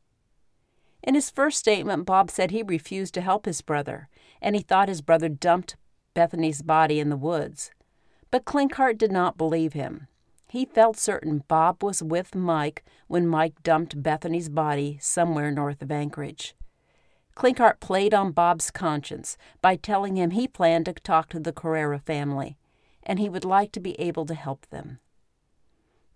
In 1.02 1.16
his 1.16 1.32
first 1.32 1.58
statement, 1.58 2.06
Bob 2.06 2.30
said 2.30 2.52
he 2.52 2.62
refused 2.62 3.16
to 3.16 3.22
help 3.22 3.46
his 3.46 3.62
brother, 3.62 4.10
and 4.44 4.56
he 4.56 4.62
thought 4.62 4.90
his 4.90 5.02
brother 5.02 5.28
dumped 5.28 5.76
Bethany's 6.14 6.62
body 6.62 7.00
in 7.00 7.10
the 7.10 7.18
woods. 7.18 7.72
But 8.30 8.46
Klinkhart 8.46 9.00
did 9.00 9.12
not 9.12 9.40
believe 9.40 9.74
him. 9.74 10.08
He 10.50 10.66
felt 10.66 10.98
certain 10.98 11.44
Bob 11.48 11.84
was 11.84 12.04
with 12.04 12.36
Mike 12.36 12.86
when 13.08 13.28
Mike 13.28 13.64
dumped 13.64 14.04
Bethany's 14.04 14.50
body 14.50 15.00
somewhere 15.02 15.50
north 15.50 15.82
of 15.82 15.92
Anchorage. 15.92 16.54
Klinkhart 17.36 17.80
played 17.80 18.14
on 18.14 18.32
Bob's 18.32 18.70
conscience 18.70 19.36
by 19.62 19.78
telling 19.78 20.16
him 20.16 20.32
he 20.32 20.48
planned 20.48 20.86
to 20.86 20.94
talk 20.94 21.30
to 21.30 21.40
the 21.40 21.54
Correira 21.54 22.00
family, 22.00 22.58
and 23.02 23.18
he 23.18 23.30
would 23.30 23.46
like 23.46 23.72
to 23.72 23.80
be 23.80 24.00
able 24.00 24.26
to 24.28 24.36
help 24.36 24.68
them. 24.68 25.00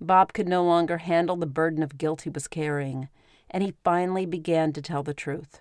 Bob 0.02 0.34
could 0.34 0.50
no 0.50 0.64
longer 0.64 0.98
handle 0.98 1.36
the 1.36 1.46
burden 1.46 1.84
of 1.84 2.00
guilt 2.00 2.24
he 2.24 2.30
was 2.30 2.48
carrying, 2.48 3.08
and 3.52 3.64
he 3.64 3.76
finally 3.84 4.26
began 4.26 4.74
to 4.74 4.82
tell 4.82 5.04
the 5.04 5.14
truth. 5.14 5.60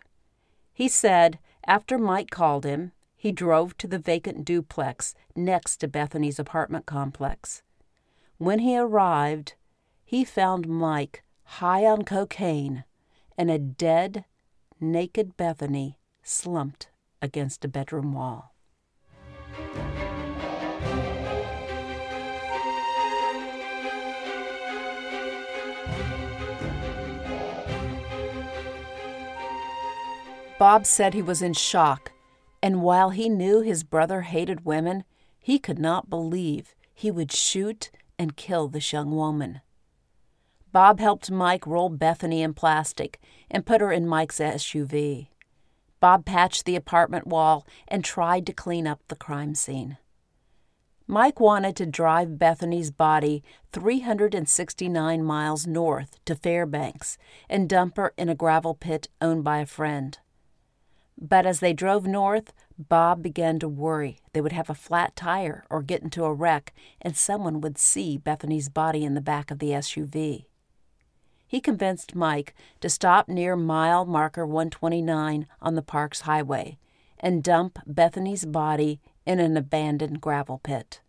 He 0.73 0.89
said, 0.89 1.39
after 1.67 1.99
Mike 1.99 2.31
called 2.31 2.65
him, 2.65 2.93
he 3.15 3.33
drove 3.33 3.77
to 3.77 3.87
the 3.87 3.99
vacant 3.99 4.47
duplex 4.47 5.15
next 5.37 5.77
to 5.77 5.89
Bethany's 5.89 6.39
apartment 6.39 6.87
complex. 6.87 7.63
When 8.39 8.61
he 8.61 8.79
arrived, 8.79 9.55
he 10.03 10.25
found 10.25 10.67
Mike 10.67 11.23
high 11.45 11.85
on 11.85 12.05
cocaine 12.05 12.85
and 13.37 13.51
a 13.51 13.59
dead, 13.59 14.25
naked 14.81 15.37
Bethany 15.37 15.99
slumped 16.23 16.89
against 17.21 17.65
a 17.65 17.69
bedroom 17.69 18.15
wall. 18.15 18.50
Bob 30.61 30.85
said 30.85 31.14
he 31.14 31.23
was 31.23 31.40
in 31.40 31.55
shock, 31.55 32.12
and 32.62 32.83
while 32.83 33.09
he 33.09 33.31
knew 33.31 33.62
his 33.62 33.83
brother 33.83 34.21
hated 34.21 34.67
women, 34.67 35.05
he 35.38 35.59
could 35.59 35.79
not 35.79 36.11
believe 36.11 36.75
he 36.93 37.11
would 37.11 37.33
shoot 37.33 37.90
and 38.19 38.37
kill 38.37 38.69
this 38.69 38.93
young 38.93 39.11
woman. 39.11 39.62
Bob 40.71 41.00
helped 41.00 41.31
Mike 41.31 41.67
roll 41.67 41.88
Bethany 41.88 42.43
in 42.43 42.52
plastic 42.52 43.19
and 43.50 43.64
put 43.64 43.81
her 43.81 43.90
in 43.90 44.07
Mike's 44.07 44.38
SUV. 44.38 45.29
Bob 45.99 46.26
patched 46.26 46.67
the 46.67 46.76
apartment 46.76 47.26
wall 47.26 47.67
and 47.88 48.05
tried 48.05 48.45
to 48.45 48.52
clean 48.52 48.87
up 48.87 49.00
the 49.09 49.17
crime 49.17 49.55
scene. 49.55 49.97
Mike 51.07 51.40
wanted 51.40 51.75
to 51.76 51.87
drive 51.87 52.38
Bethany's 52.38 52.90
body 52.90 53.43
369 53.73 55.25
miles 55.25 55.67
north 55.67 56.23
to 56.26 56.35
Fairbanks 56.35 57.17
and 57.49 57.67
dump 57.67 57.97
her 57.97 58.12
in 58.19 58.29
a 58.29 58.35
gravel 58.35 58.75
pit 58.75 59.09
owned 59.23 59.43
by 59.43 59.61
a 59.61 59.67
friend. 59.67 60.19
But 61.21 61.45
as 61.45 61.61
they 61.61 61.75
drove 61.75 62.07
north, 62.07 62.55
Bob 62.79 63.23
began 63.23 63.59
to 63.59 63.69
worry 63.69 64.21
they 64.33 64.41
would 64.41 64.53
have 64.53 64.71
a 64.71 64.75
flat 64.75 65.15
tire 65.15 65.65
or 65.69 65.83
get 65.83 66.03
into 66.03 66.25
a 66.25 66.33
wreck 66.33 66.73
and 67.03 67.15
someone 67.15 67.61
would 67.61 67.77
see 67.77 68.17
Bethany's 68.17 68.71
body 68.71 69.05
in 69.05 69.15
the 69.15 69.21
back 69.21 69.50
of 69.50 69.59
the 69.59 69.71
SUV. 69.71 70.47
He 71.47 71.61
convinced 71.61 72.15
Mike 72.15 72.55
to 72.81 72.89
stop 72.89 73.29
near 73.29 73.55
mile 73.55 74.07
marker 74.07 74.47
129 74.47 75.47
on 75.61 75.75
the 75.75 75.83
Parks 75.83 76.23
Highway 76.23 76.79
and 77.19 77.43
dump 77.43 77.79
Bethany's 77.87 78.47
body 78.47 79.00
in 79.27 79.41
an 79.41 79.57
abandoned 79.57 80.21
gravel 80.21 80.59
pit. 80.59 81.00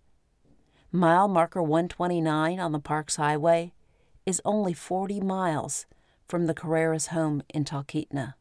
Mile 0.91 1.29
marker 1.29 1.63
129 1.63 2.59
on 2.59 2.71
the 2.73 2.79
Parks 2.79 3.15
Highway 3.15 3.71
is 4.25 4.41
only 4.43 4.73
40 4.73 5.21
miles 5.21 5.85
from 6.27 6.47
the 6.47 6.53
Correiras 6.53 7.07
home 7.07 7.43
in 7.53 7.63
Talkeetna. 7.63 8.33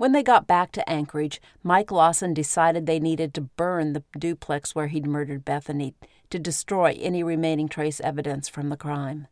When 0.00 0.12
they 0.12 0.22
got 0.22 0.46
back 0.46 0.72
to 0.72 0.88
Anchorage, 0.88 1.42
Mike 1.62 1.90
Lawson 1.90 2.32
decided 2.32 2.86
they 2.86 2.98
needed 2.98 3.34
to 3.34 3.42
burn 3.42 3.92
the 3.92 4.02
duplex 4.18 4.74
where 4.74 4.86
he'd 4.86 5.06
murdered 5.06 5.44
Bethany 5.44 5.94
to 6.30 6.38
destroy 6.38 6.96
any 6.98 7.22
remaining 7.22 7.68
trace 7.68 8.00
evidence 8.00 8.48
from 8.48 8.70
the 8.70 8.78
crime. 8.78 9.26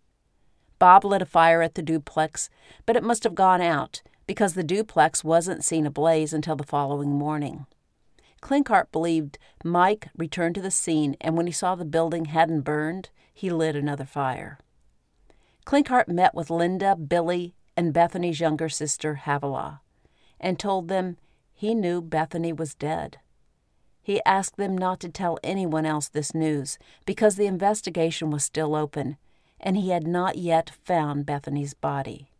Bob 0.79 1.07
lit 1.07 1.23
a 1.23 1.25
fire 1.25 1.63
at 1.63 1.75
the 1.75 1.81
duplex, 1.81 2.51
but 2.85 2.97
it 2.97 3.03
must 3.03 3.25
have 3.25 3.35
gone 3.35 3.63
out 3.63 4.03
because 4.27 4.53
the 4.53 4.63
duplex 4.63 5.25
wasn't 5.25 5.65
seen 5.65 5.87
ablaze 5.87 6.35
until 6.35 6.55
the 6.55 6.65
following 6.65 7.13
morning. 7.13 7.65
Klinkhart 8.43 8.93
believed 8.93 9.39
Mike 9.65 10.11
returned 10.19 10.55
to 10.57 10.61
the 10.61 10.71
scene, 10.71 11.17
and 11.23 11.35
when 11.35 11.47
he 11.47 11.53
saw 11.53 11.77
the 11.77 11.87
building 11.87 12.27
hadn't 12.27 12.61
burned, 12.61 13.09
he 13.33 13.49
lit 13.49 13.75
another 13.75 14.05
fire. 14.05 14.59
Klinkhart 15.65 16.09
met 16.09 16.35
with 16.35 16.51
Linda, 16.51 16.95
Billy, 16.95 17.55
and 17.75 17.95
Bethany's 17.95 18.39
younger 18.39 18.69
sister, 18.69 19.15
Havilah, 19.15 19.81
and 20.41 20.59
told 20.59 20.89
them 20.89 21.17
he 21.55 21.75
knew 21.75 22.01
Bethany 22.01 22.53
was 22.53 22.75
dead. 22.75 23.19
He 24.03 24.23
asked 24.25 24.57
them 24.57 24.77
not 24.77 25.01
to 25.01 25.09
tell 25.09 25.39
anyone 25.43 25.85
else 25.85 26.09
this 26.09 26.35
news 26.35 26.79
because 27.05 27.37
the 27.37 27.47
investigation 27.47 28.31
was 28.31 28.45
still 28.45 28.75
open 28.75 29.17
and 29.61 29.77
he 29.77 29.91
had 29.91 30.07
not 30.07 30.37
yet 30.37 30.71
found 30.85 31.27
Bethany's 31.27 31.75
body. 31.75 32.31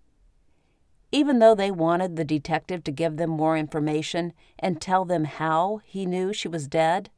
Even 1.11 1.39
though 1.39 1.55
they 1.55 1.71
wanted 1.71 2.17
the 2.17 2.25
detective 2.25 2.85
to 2.85 2.93
give 2.93 3.17
them 3.17 3.31
more 3.31 3.57
information 3.57 4.33
and 4.59 4.81
tell 4.81 5.05
them 5.05 5.25
how 5.25 5.81
he 5.85 6.05
knew 6.07 6.33
she 6.33 6.49
was 6.49 6.69
dead, 6.69 7.11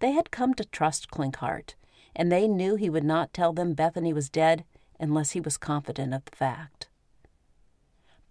they 0.00 0.12
had 0.12 0.30
come 0.30 0.54
to 0.54 0.64
trust 0.64 1.10
Klinkhart, 1.10 1.74
and 2.14 2.30
they 2.30 2.48
knew 2.48 2.76
he 2.76 2.90
would 2.90 3.04
not 3.04 3.32
tell 3.32 3.52
them 3.52 3.74
Bethany 3.74 4.12
was 4.12 4.28
dead 4.28 4.64
unless 5.00 5.30
he 5.30 5.40
was 5.40 5.56
confident 5.56 6.12
of 6.12 6.24
the 6.24 6.36
fact. 6.36 6.88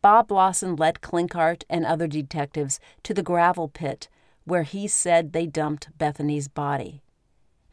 Bob 0.07 0.31
Lawson 0.31 0.77
led 0.77 1.01
Klinkhart 1.01 1.65
and 1.69 1.85
other 1.85 2.07
detectives 2.07 2.79
to 3.03 3.13
the 3.13 3.21
gravel 3.21 3.67
pit 3.67 4.07
where 4.45 4.63
he 4.63 4.87
said 4.87 5.33
they 5.33 5.45
dumped 5.45 5.89
Bethany's 5.97 6.47
body. 6.47 7.01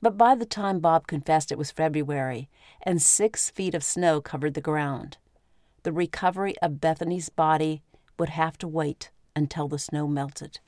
But 0.03 0.18
by 0.18 0.35
the 0.35 0.44
time 0.44 0.81
Bob 0.81 1.07
confessed 1.07 1.53
it 1.53 1.59
was 1.59 1.70
February, 1.70 2.49
and 2.83 3.01
six 3.01 3.51
feet 3.51 3.73
of 3.73 3.85
snow 3.85 4.20
covered 4.20 4.55
the 4.55 4.61
ground 4.61 5.18
the 5.85 5.92
recovery 5.92 6.57
of 6.61 6.81
Bethany's 6.81 7.29
body 7.29 7.83
would 8.18 8.31
have 8.31 8.59
to 8.59 8.66
wait 8.66 9.12
until 9.37 9.68
the 9.68 9.79
snow 9.79 10.09
melted. 10.09 10.59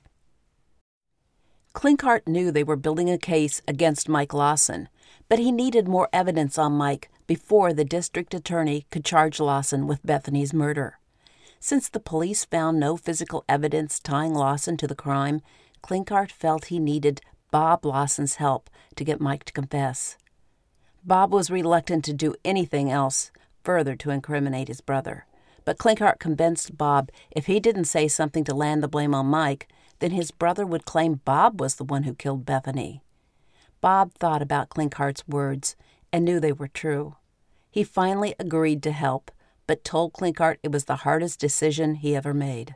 Klinkhart 1.74 2.28
knew 2.28 2.52
they 2.52 2.62
were 2.62 2.76
building 2.76 3.10
a 3.10 3.18
case 3.18 3.60
against 3.66 4.08
Mike 4.08 4.32
Lawson, 4.32 4.88
but 5.28 5.40
he 5.40 5.50
needed 5.50 5.88
more 5.88 6.08
evidence 6.12 6.58
on 6.58 6.74
Mike 6.74 7.10
before 7.26 7.72
the 7.72 7.84
district 7.84 8.34
attorney 8.34 8.86
could 8.92 9.04
charge 9.04 9.40
Lawson 9.40 9.88
with 9.88 10.06
Bethany's 10.06 10.54
murder. 10.54 11.00
Since 11.60 11.88
the 11.88 12.00
police 12.00 12.44
found 12.44 12.78
no 12.78 12.96
physical 12.96 13.44
evidence 13.48 13.98
tying 13.98 14.34
Lawson 14.34 14.76
to 14.76 14.86
the 14.86 14.94
crime, 14.94 15.40
Klinkhart 15.82 16.30
felt 16.30 16.66
he 16.66 16.78
needed 16.78 17.20
Bob 17.50 17.84
Lawson's 17.84 18.36
help 18.36 18.70
to 18.96 19.04
get 19.04 19.20
Mike 19.20 19.44
to 19.44 19.52
confess. 19.52 20.16
Bob 21.04 21.32
was 21.32 21.50
reluctant 21.50 22.04
to 22.04 22.12
do 22.12 22.34
anything 22.44 22.90
else 22.90 23.30
further 23.62 23.96
to 23.96 24.10
incriminate 24.10 24.68
his 24.68 24.80
brother. 24.80 25.26
But 25.64 25.78
Klinkhart 25.78 26.18
convinced 26.18 26.76
Bob 26.76 27.10
if 27.30 27.46
he 27.46 27.58
didn't 27.58 27.84
say 27.84 28.08
something 28.08 28.44
to 28.44 28.54
land 28.54 28.82
the 28.82 28.88
blame 28.88 29.14
on 29.14 29.26
Mike, 29.26 29.68
then 29.98 30.12
his 30.12 30.30
brother 30.30 30.66
would 30.66 30.84
claim 30.84 31.20
Bob 31.24 31.60
was 31.60 31.76
the 31.76 31.84
one 31.84 32.04
who 32.04 32.14
killed 32.14 32.46
Bethany. 32.46 33.02
Bob 33.80 34.12
thought 34.14 34.42
about 34.42 34.70
Klinkhart's 34.70 35.26
words 35.26 35.76
and 36.12 36.24
knew 36.24 36.38
they 36.40 36.52
were 36.52 36.68
true. 36.68 37.16
He 37.70 37.84
finally 37.84 38.34
agreed 38.38 38.82
to 38.84 38.92
help, 38.92 39.30
but 39.66 39.84
told 39.84 40.12
Klinkhart 40.12 40.58
it 40.62 40.72
was 40.72 40.84
the 40.84 40.96
hardest 40.96 41.40
decision 41.40 41.96
he 41.96 42.14
ever 42.14 42.32
made. 42.32 42.74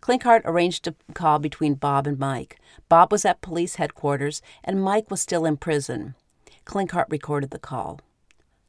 Klinkhart 0.00 0.42
arranged 0.44 0.86
a 0.86 0.94
call 1.14 1.38
between 1.38 1.74
Bob 1.74 2.06
and 2.06 2.18
Mike. 2.18 2.58
Bob 2.88 3.10
was 3.10 3.24
at 3.24 3.40
police 3.40 3.76
headquarters, 3.76 4.40
and 4.62 4.82
Mike 4.82 5.10
was 5.10 5.20
still 5.20 5.44
in 5.44 5.56
prison. 5.56 6.14
Klinkhart 6.64 7.06
recorded 7.10 7.50
the 7.50 7.58
call. 7.58 8.00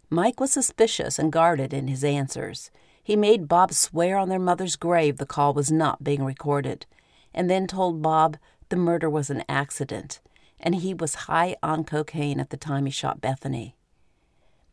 Mike 0.09 0.39
was 0.39 0.51
suspicious 0.51 1.19
and 1.19 1.31
guarded 1.31 1.73
in 1.73 1.87
his 1.87 2.03
answers. 2.03 2.71
He 3.03 3.15
made 3.15 3.47
Bob 3.47 3.73
swear 3.73 4.17
on 4.17 4.29
their 4.29 4.39
mother's 4.39 4.75
grave 4.75 5.17
the 5.17 5.25
call 5.25 5.53
was 5.53 5.71
not 5.71 6.03
being 6.03 6.23
recorded, 6.23 6.85
and 7.33 7.49
then 7.49 7.67
told 7.67 8.01
Bob 8.01 8.37
the 8.69 8.75
murder 8.75 9.09
was 9.09 9.29
an 9.29 9.43
accident, 9.47 10.19
and 10.59 10.75
he 10.75 10.93
was 10.93 11.25
high 11.25 11.55
on 11.61 11.83
cocaine 11.83 12.39
at 12.39 12.49
the 12.49 12.57
time 12.57 12.85
he 12.85 12.91
shot 12.91 13.21
Bethany. 13.21 13.75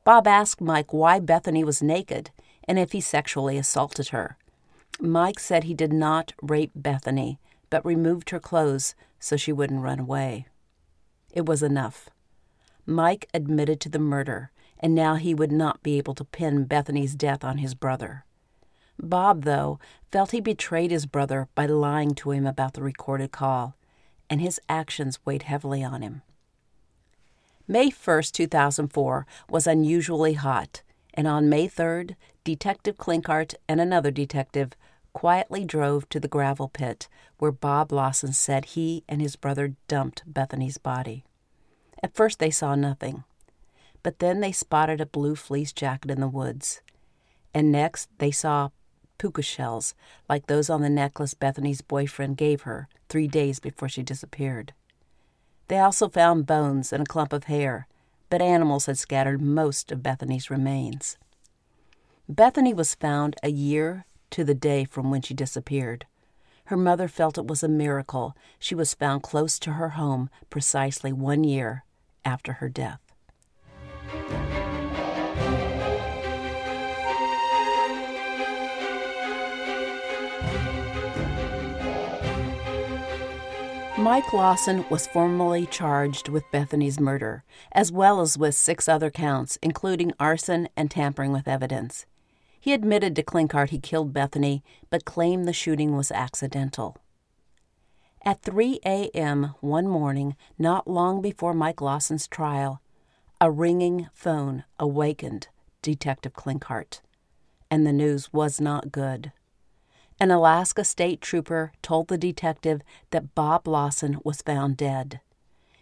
Bob 0.05 0.27
asked 0.27 0.61
Mike 0.61 0.92
why 0.92 1.18
Bethany 1.18 1.64
was 1.64 1.83
naked 1.83 2.31
and 2.66 2.79
if 2.79 2.92
he 2.92 3.00
sexually 3.00 3.59
assaulted 3.59 4.09
her. 4.09 4.37
Mike 5.00 5.38
said 5.38 5.64
he 5.64 5.74
did 5.74 5.92
not 5.92 6.33
rape 6.40 6.72
Bethany, 6.74 7.38
but 7.70 7.85
removed 7.85 8.31
her 8.31 8.40
clothes 8.40 8.94
so 9.18 9.37
she 9.37 9.53
wouldn't 9.53 9.83
run 9.83 9.98
away. 9.98 10.46
It 11.33 11.46
was 11.46 11.62
enough. 11.62 12.09
Mike 12.87 13.29
admitted 13.35 13.81
to 13.81 13.88
the 13.88 13.98
murder 13.98 14.50
and 14.85 14.94
now 14.94 15.14
he 15.14 15.35
would 15.35 15.50
not 15.50 15.83
be 15.83 15.96
able 15.96 16.14
to 16.14 16.27
pin 16.27 16.64
Bethany's 16.64 17.14
death 17.14 17.42
on 17.42 17.57
his 17.57 17.74
brother. 17.74 18.27
Bob, 19.00 19.44
though, 19.44 19.79
felt 20.12 20.33
he 20.33 20.42
betrayed 20.42 20.90
his 20.90 21.07
brother 21.07 21.48
by 21.55 21.64
lying 21.64 22.14
to 22.14 22.33
him 22.33 22.46
about 22.46 22.74
the 22.74 22.83
recorded 22.83 23.33
call, 23.33 23.77
and 24.29 24.42
his 24.42 24.61
actions 24.68 25.18
weighed 25.24 25.44
heavily 25.44 25.83
on 25.83 26.03
him. 26.03 26.20
May 27.66 27.88
1, 27.88 28.22
2004 28.33 29.27
was 29.48 29.66
unusually 29.66 30.35
hot, 30.35 30.83
and 31.14 31.27
on 31.27 31.48
May 31.48 31.68
3rd, 31.68 32.16
Detective 32.44 32.96
Klinkhart 32.96 33.55
and 33.68 33.81
another 33.81 34.11
detective 34.11 34.72
quietly 35.12 35.64
drove 35.64 36.09
to 36.11 36.20
the 36.20 36.29
gravel 36.29 36.68
pit 36.68 37.09
where 37.38 37.53
Bob 37.53 37.92
Lawson 37.92 38.33
said 38.33 38.64
he 38.64 39.05
and 39.09 39.22
his 39.22 39.37
brother 39.37 39.74
dumped 39.88 40.22
Bethany's 40.27 40.79
body. 40.79 41.24
At 42.03 42.14
first, 42.14 42.38
they 42.38 42.50
saw 42.50 42.74
nothing 42.74 43.24
but 44.05 44.20
then 44.20 44.40
they 44.40 44.53
spotted 44.53 45.00
a 45.00 45.07
blue 45.07 45.35
fleece 45.35 45.72
jacket 45.72 46.11
in 46.12 46.20
the 46.20 46.29
woods. 46.29 46.81
And 47.53 47.72
next 47.72 48.09
they 48.18 48.31
saw 48.31 48.68
puka 49.18 49.42
shells 49.42 49.94
like 50.29 50.46
those 50.46 50.70
on 50.70 50.83
the 50.83 50.90
necklace 50.90 51.35
Bethany's 51.35 51.81
boyfriend 51.81 52.37
gave 52.37 52.62
her 52.62 52.87
three 53.09 53.27
days 53.27 53.59
before 53.59 53.88
she 53.88 54.03
disappeared. 54.03 54.72
They 55.68 55.79
also 55.79 56.09
found 56.09 56.46
bones 56.46 56.92
and 56.92 57.03
a 57.03 57.07
clump 57.07 57.33
of 57.33 57.44
hair, 57.44 57.88
but 58.31 58.43
animals 58.43 58.87
had 58.87 58.99
scattered 58.99 59.41
most 59.41 59.93
of 59.93 60.03
Bethany's 60.03 60.51
remains. 60.51 61.19
Bethany 62.29 62.73
was 62.73 62.95
found 62.95 63.37
a 63.43 63.51
year 63.51 64.07
to 64.31 64.45
the 64.45 64.55
day 64.55 64.85
from 64.85 65.11
when 65.11 65.23
she 65.23 65.35
disappeared. 65.35 66.07
Her 66.67 66.77
mother 66.77 67.09
felt 67.09 67.37
it 67.37 67.47
was 67.47 67.63
a 67.63 67.69
miracle 67.69 68.35
she 68.59 68.75
was 68.75 68.95
found 68.95 69.23
close 69.23 69.59
to 69.61 69.73
her 69.73 69.91
home 69.91 70.31
precisely 70.49 71.13
one 71.13 71.45
year 71.45 71.85
after 72.25 72.55
her 72.55 72.69
death. 72.69 73.01
Mike 84.05 84.35
Lawson 84.35 84.85
was 84.90 85.07
formally 85.07 85.64
charged 85.64 86.29
with 86.29 86.51
Bethany's 86.53 87.01
murder, 87.01 87.43
as 87.73 87.90
well 87.90 88.21
as 88.21 88.37
with 88.37 88.55
six 88.55 88.87
other 88.87 89.11
counts, 89.11 89.57
including 89.62 90.12
arson 90.21 90.69
and 90.77 90.90
tampering 90.90 91.33
with 91.33 91.49
evidence. 91.49 92.05
He 92.61 92.75
admitted 92.75 93.17
to 93.17 93.23
Klinkhart 93.23 93.71
he 93.71 93.79
killed 93.79 94.12
Bethany, 94.12 94.62
but 94.90 95.07
claimed 95.07 95.49
the 95.49 95.55
shooting 95.55 95.97
was 95.97 96.12
accidental. 96.12 96.99
At 98.23 98.43
3 98.43 98.79
a.m. 98.85 99.55
one 99.62 99.88
morning, 99.88 100.37
not 100.59 100.87
long 100.87 101.23
before 101.23 101.55
Mike 101.55 101.81
Lawson's 101.81 102.29
trial, 102.29 102.83
a 103.40 103.51
ringing 103.51 104.11
phone 104.12 104.64
awakened 104.79 105.49
Detective 105.81 106.35
Klinkhart, 106.35 107.01
and 107.71 107.87
the 107.87 107.93
news 107.93 108.31
was 108.35 108.61
not 108.61 108.93
good. 108.93 109.33
An 110.20 110.31
Alaska 110.31 110.85
state 110.85 111.20
trooper 111.20 111.72
told 111.83 112.09
the 112.09 112.18
detective 112.18 112.83
that 113.11 113.35
Bob 113.35 113.66
Lawson 113.66 114.18
was 114.24 114.42
found 114.42 114.77
dead. 114.77 115.20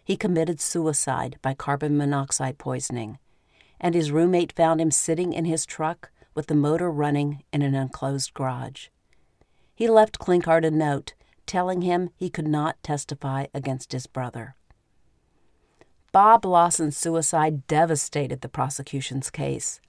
He 0.03 0.17
committed 0.17 0.59
suicide 0.59 1.37
by 1.41 1.53
carbon 1.53 1.97
monoxide 1.97 2.57
poisoning, 2.57 3.19
and 3.79 3.95
his 3.95 4.11
roommate 4.11 4.51
found 4.51 4.81
him 4.81 4.91
sitting 4.91 5.33
in 5.33 5.45
his 5.45 5.65
truck 5.65 6.11
with 6.33 6.47
the 6.47 6.55
motor 6.55 6.91
running 6.91 7.43
in 7.53 7.61
an 7.61 7.75
enclosed 7.75 8.33
garage. 8.33 8.87
He 9.75 9.87
left 9.87 10.19
Klinkhart 10.19 10.65
a 10.65 10.71
note 10.71 11.13
telling 11.45 11.81
him 11.81 12.09
he 12.15 12.29
could 12.29 12.47
not 12.47 12.81
testify 12.83 13.47
against 13.53 13.91
his 13.91 14.07
brother. 14.07 14.55
Bob 16.11 16.45
Lawson's 16.45 16.97
suicide 16.97 17.67
devastated 17.67 18.41
the 18.41 18.49
prosecution's 18.49 19.29
case. 19.29 19.79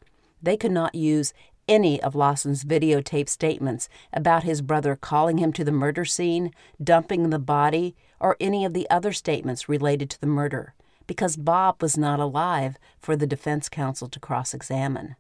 They 0.43 0.57
could 0.57 0.73
not 0.73 0.95
use 0.95 1.33
any 1.69 2.03
of 2.03 2.15
Lawson's 2.15 2.65
videotape 2.65 3.29
statements 3.29 3.89
about 4.13 4.45
his 4.45 4.63
brother 4.63 4.97
calling 4.97 5.39
him 5.39 5.53
to 5.53 5.65
the 5.65 5.73
murder 5.73 6.05
scene, 6.05 6.53
dumping 6.83 7.31
the 7.31 7.39
body, 7.39 7.95
or 8.21 8.37
any 8.41 8.65
of 8.65 8.75
the 8.75 8.89
other 8.91 9.13
statements 9.13 9.69
related 9.69 10.11
to 10.11 10.21
the 10.21 10.27
murder, 10.27 10.75
because 11.07 11.37
Bob 11.37 11.83
was 11.83 11.97
not 11.99 12.21
alive 12.21 12.77
for 12.99 13.17
the 13.17 13.27
defense 13.27 13.69
counsel 13.69 14.09
to 14.09 14.21
cross 14.21 14.55
examine. 14.55 15.17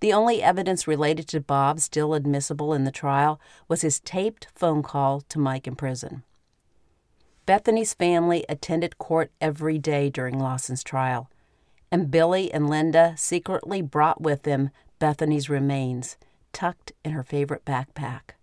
The 0.00 0.12
only 0.12 0.42
evidence 0.42 0.88
related 0.88 1.28
to 1.28 1.40
Bob 1.40 1.78
still 1.78 2.14
admissible 2.14 2.72
in 2.72 2.84
the 2.84 2.90
trial 2.90 3.38
was 3.68 3.82
his 3.82 4.00
taped 4.00 4.48
phone 4.54 4.82
call 4.82 5.20
to 5.22 5.38
Mike 5.38 5.66
in 5.66 5.76
prison. 5.76 6.22
Bethany's 7.44 7.94
family 7.94 8.44
attended 8.48 8.96
court 8.98 9.30
every 9.40 9.78
day 9.78 10.08
during 10.08 10.38
Lawson's 10.38 10.82
trial, 10.82 11.28
and 11.92 12.10
Billy 12.10 12.52
and 12.52 12.70
Linda 12.70 13.14
secretly 13.16 13.82
brought 13.82 14.20
with 14.20 14.44
them 14.44 14.70
Bethany's 15.00 15.50
remains, 15.50 16.16
tucked 16.52 16.92
in 17.04 17.10
her 17.10 17.24
favorite 17.24 17.64
backpack. 17.64 18.36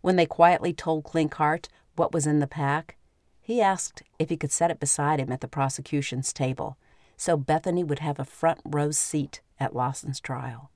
When 0.00 0.16
they 0.16 0.24
quietly 0.24 0.72
told 0.72 1.04
Klinkhart 1.04 1.68
what 1.96 2.14
was 2.14 2.26
in 2.26 2.38
the 2.38 2.46
pack, 2.46 2.96
he 3.42 3.60
asked 3.60 4.02
if 4.18 4.30
he 4.30 4.38
could 4.38 4.52
set 4.52 4.70
it 4.70 4.80
beside 4.80 5.20
him 5.20 5.30
at 5.30 5.42
the 5.42 5.48
prosecution's 5.48 6.32
table 6.32 6.78
so 7.22 7.36
Bethany 7.36 7.84
would 7.84 8.00
have 8.00 8.18
a 8.18 8.24
front 8.24 8.60
row 8.64 8.90
seat 8.90 9.42
at 9.60 9.76
Lawson's 9.76 10.18
trial. 10.18 10.72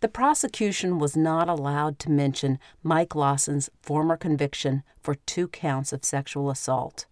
The 0.00 0.08
prosecution 0.08 0.98
was 0.98 1.14
not 1.14 1.50
allowed 1.50 1.98
to 1.98 2.10
mention 2.10 2.58
Mike 2.82 3.14
Lawson's 3.14 3.68
former 3.82 4.16
conviction 4.16 4.82
for 5.02 5.14
two 5.14 5.48
counts 5.48 5.92
of 5.92 6.02
sexual 6.02 6.48
assault. 6.48 7.04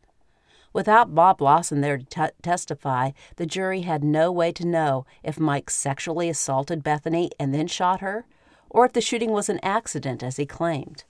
Without 0.75 1.15
Bob 1.15 1.41
Lawson 1.41 1.81
there 1.81 1.99
to 1.99 2.05
t- 2.05 2.35
testify, 2.43 3.13
the 3.37 3.47
jury 3.47 3.83
had 3.83 4.03
no 4.03 4.33
way 4.33 4.51
to 4.53 4.67
know 4.67 5.07
if 5.23 5.39
Mike 5.39 5.71
sexually 5.71 6.29
assaulted 6.29 6.83
Bethany 6.83 7.31
and 7.39 7.55
then 7.55 7.69
shot 7.69 8.01
her, 8.01 8.27
or 8.69 8.85
if 8.85 8.93
the 8.93 9.01
shooting 9.01 9.31
was 9.31 9.49
an 9.49 9.61
accident, 9.63 10.21
as 10.21 10.37
he 10.37 10.45
claimed. 10.45 11.05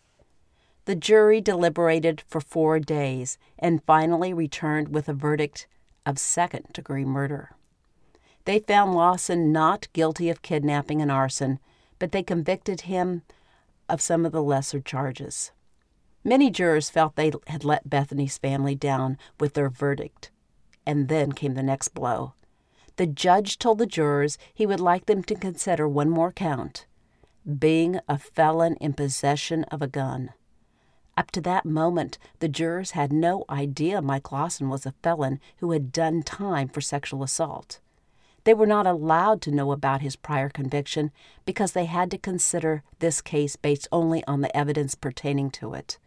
The 0.84 0.94
jury 0.94 1.40
deliberated 1.40 2.22
for 2.26 2.42
four 2.42 2.78
days 2.78 3.38
and 3.58 3.82
finally 3.84 4.34
returned 4.34 4.88
with 4.88 5.08
a 5.08 5.14
verdict 5.14 5.66
of 6.04 6.18
second 6.18 6.66
degree 6.74 7.06
murder. 7.06 7.52
They 8.44 8.58
found 8.58 8.94
Lawson 8.94 9.50
not 9.50 9.88
guilty 9.94 10.28
of 10.28 10.42
kidnapping 10.42 11.00
and 11.00 11.10
arson, 11.10 11.58
but 11.98 12.12
they 12.12 12.22
convicted 12.22 12.82
him 12.82 13.22
of 13.88 14.02
some 14.02 14.26
of 14.26 14.32
the 14.32 14.42
lesser 14.42 14.80
charges. 14.80 15.52
Many 16.24 16.50
jurors 16.50 16.90
felt 16.90 17.16
they 17.16 17.32
had 17.46 17.64
let 17.64 17.90
Bethany's 17.90 18.38
family 18.38 18.74
down 18.74 19.18
with 19.38 19.54
their 19.54 19.68
verdict. 19.68 20.30
And 20.86 21.08
then 21.08 21.32
came 21.32 21.54
the 21.54 21.62
next 21.62 21.88
blow. 21.88 22.34
The 22.96 23.06
judge 23.06 23.58
told 23.58 23.78
the 23.78 23.86
jurors 23.86 24.38
he 24.52 24.66
would 24.66 24.80
like 24.80 25.06
them 25.06 25.22
to 25.24 25.34
consider 25.34 25.88
one 25.88 26.08
more 26.08 26.32
count 26.32 26.86
being 27.58 28.00
a 28.08 28.18
felon 28.18 28.74
in 28.76 28.94
possession 28.94 29.64
of 29.64 29.82
a 29.82 29.86
gun. 29.86 30.30
Up 31.16 31.30
to 31.32 31.40
that 31.42 31.66
moment, 31.66 32.18
the 32.40 32.48
jurors 32.48 32.92
had 32.92 33.12
no 33.12 33.44
idea 33.50 34.02
Mike 34.02 34.32
Lawson 34.32 34.68
was 34.68 34.86
a 34.86 34.94
felon 35.02 35.38
who 35.58 35.70
had 35.72 35.92
done 35.92 36.22
time 36.22 36.68
for 36.68 36.80
sexual 36.80 37.22
assault. 37.22 37.80
They 38.44 38.54
were 38.54 38.66
not 38.66 38.86
allowed 38.86 39.40
to 39.42 39.50
know 39.50 39.72
about 39.72 40.00
his 40.00 40.16
prior 40.16 40.48
conviction 40.48 41.12
because 41.44 41.72
they 41.72 41.84
had 41.84 42.10
to 42.10 42.18
consider 42.18 42.82
this 42.98 43.20
case 43.20 43.56
based 43.56 43.88
only 43.92 44.24
on 44.26 44.40
the 44.40 44.54
evidence 44.56 44.94
pertaining 44.94 45.50
to 45.52 45.74
it. 45.74 45.98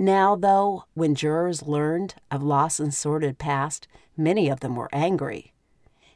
Now, 0.00 0.36
though, 0.36 0.84
when 0.94 1.16
jurors 1.16 1.64
learned 1.64 2.14
of 2.30 2.40
Lawson's 2.40 2.96
sordid 2.96 3.36
past, 3.36 3.88
many 4.16 4.48
of 4.48 4.60
them 4.60 4.76
were 4.76 4.88
angry. 4.92 5.52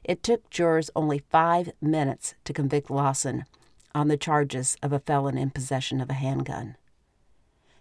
It 0.05 0.23
took 0.23 0.49
jurors 0.51 0.88
only 0.95 1.25
five 1.31 1.73
minutes 1.81 2.37
to 2.45 2.53
convict 2.53 2.90
Lawson 2.90 3.45
on 3.92 4.07
the 4.07 4.16
charges 4.16 4.77
of 4.85 4.92
a 4.92 5.01
felon 5.01 5.37
in 5.37 5.51
possession 5.51 6.01
of 6.01 6.09
a 6.11 6.14
handgun. 6.14 6.77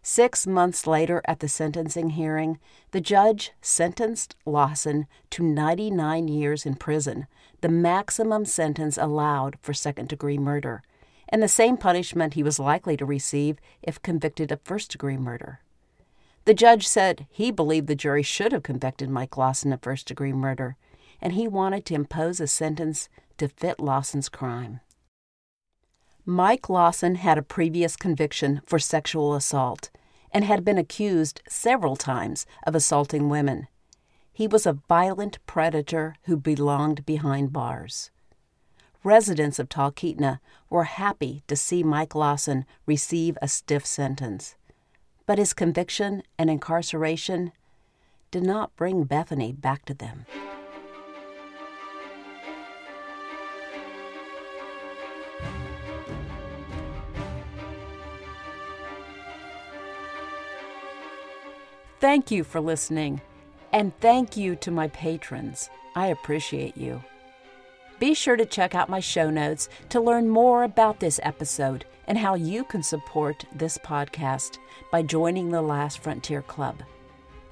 Six 0.01 0.47
months 0.47 0.87
later, 0.87 1.21
at 1.25 1.39
the 1.39 1.47
sentencing 1.47 2.11
hearing, 2.11 2.57
the 2.89 3.01
judge 3.01 3.51
sentenced 3.61 4.35
Lawson 4.43 5.05
to 5.29 5.43
99 5.43 6.27
years 6.27 6.65
in 6.65 6.73
prison, 6.73 7.27
the 7.61 7.69
maximum 7.69 8.45
sentence 8.45 8.97
allowed 8.97 9.57
for 9.61 9.73
second 9.73 10.09
degree 10.09 10.39
murder, 10.39 10.81
and 11.29 11.43
the 11.43 11.47
same 11.47 11.77
punishment 11.77 12.33
he 12.33 12.41
was 12.41 12.57
likely 12.57 12.97
to 12.97 13.05
receive 13.05 13.59
if 13.83 14.01
convicted 14.01 14.51
of 14.51 14.61
first 14.63 14.91
degree 14.91 15.17
murder. 15.17 15.59
The 16.45 16.53
judge 16.53 16.87
said 16.87 17.27
he 17.29 17.51
believed 17.51 17.87
the 17.87 17.95
jury 17.95 18.23
should 18.23 18.51
have 18.51 18.63
convicted 18.63 19.09
Mike 19.09 19.37
Lawson 19.37 19.71
of 19.71 19.81
first 19.81 20.07
degree 20.07 20.33
murder, 20.33 20.75
and 21.21 21.33
he 21.33 21.47
wanted 21.47 21.85
to 21.85 21.93
impose 21.93 22.39
a 22.39 22.47
sentence 22.47 23.09
to 23.37 23.47
fit 23.47 23.79
Lawson's 23.79 24.29
crime. 24.29 24.79
Mike 26.25 26.69
Lawson 26.69 27.15
had 27.15 27.37
a 27.37 27.43
previous 27.43 27.95
conviction 27.95 28.61
for 28.65 28.79
sexual 28.79 29.35
assault 29.35 29.89
and 30.31 30.45
had 30.45 30.63
been 30.63 30.77
accused 30.77 31.41
several 31.47 31.95
times 31.95 32.45
of 32.65 32.73
assaulting 32.73 33.29
women. 33.29 33.67
He 34.31 34.47
was 34.47 34.65
a 34.65 34.79
violent 34.87 35.39
predator 35.45 36.15
who 36.23 36.37
belonged 36.37 37.05
behind 37.05 37.51
bars. 37.51 38.11
Residents 39.03 39.59
of 39.59 39.67
Talkeetna 39.67 40.39
were 40.69 40.85
happy 40.85 41.43
to 41.47 41.55
see 41.55 41.83
Mike 41.83 42.15
Lawson 42.15 42.65
receive 42.85 43.37
a 43.41 43.47
stiff 43.47 43.85
sentence. 43.85 44.55
But 45.31 45.37
his 45.37 45.53
conviction 45.53 46.23
and 46.37 46.49
incarceration 46.49 47.53
did 48.31 48.43
not 48.43 48.75
bring 48.75 49.05
Bethany 49.05 49.53
back 49.53 49.85
to 49.85 49.93
them. 49.93 50.25
Thank 62.01 62.29
you 62.29 62.43
for 62.43 62.59
listening, 62.59 63.21
and 63.71 63.97
thank 64.01 64.35
you 64.35 64.57
to 64.57 64.69
my 64.69 64.89
patrons. 64.89 65.69
I 65.95 66.07
appreciate 66.07 66.75
you. 66.75 67.01
Be 68.01 68.15
sure 68.15 68.35
to 68.35 68.47
check 68.47 68.73
out 68.73 68.89
my 68.89 68.99
show 68.99 69.29
notes 69.29 69.69
to 69.89 70.01
learn 70.01 70.27
more 70.27 70.63
about 70.63 70.99
this 70.99 71.19
episode 71.21 71.85
and 72.07 72.17
how 72.17 72.33
you 72.33 72.63
can 72.63 72.81
support 72.81 73.45
this 73.53 73.77
podcast 73.77 74.57
by 74.91 75.03
joining 75.03 75.49
the 75.49 75.61
Last 75.61 75.99
Frontier 75.99 76.41
Club. 76.41 76.81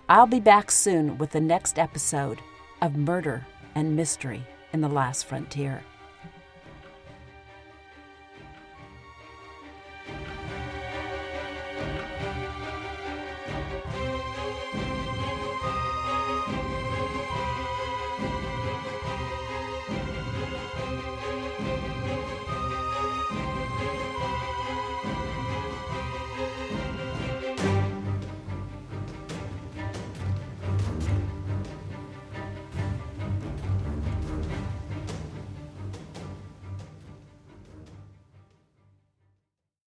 I'll 0.10 0.26
be 0.26 0.40
back 0.40 0.72
soon 0.72 1.20
with 1.20 1.30
the 1.30 1.40
next 1.40 1.78
episode 1.78 2.40
of 2.82 2.98
Murder 2.98 3.46
and 3.76 3.96
Mystery 3.96 4.42
in 4.74 4.82
the 4.82 4.90
Last 4.90 5.28
Frontier. 5.28 5.84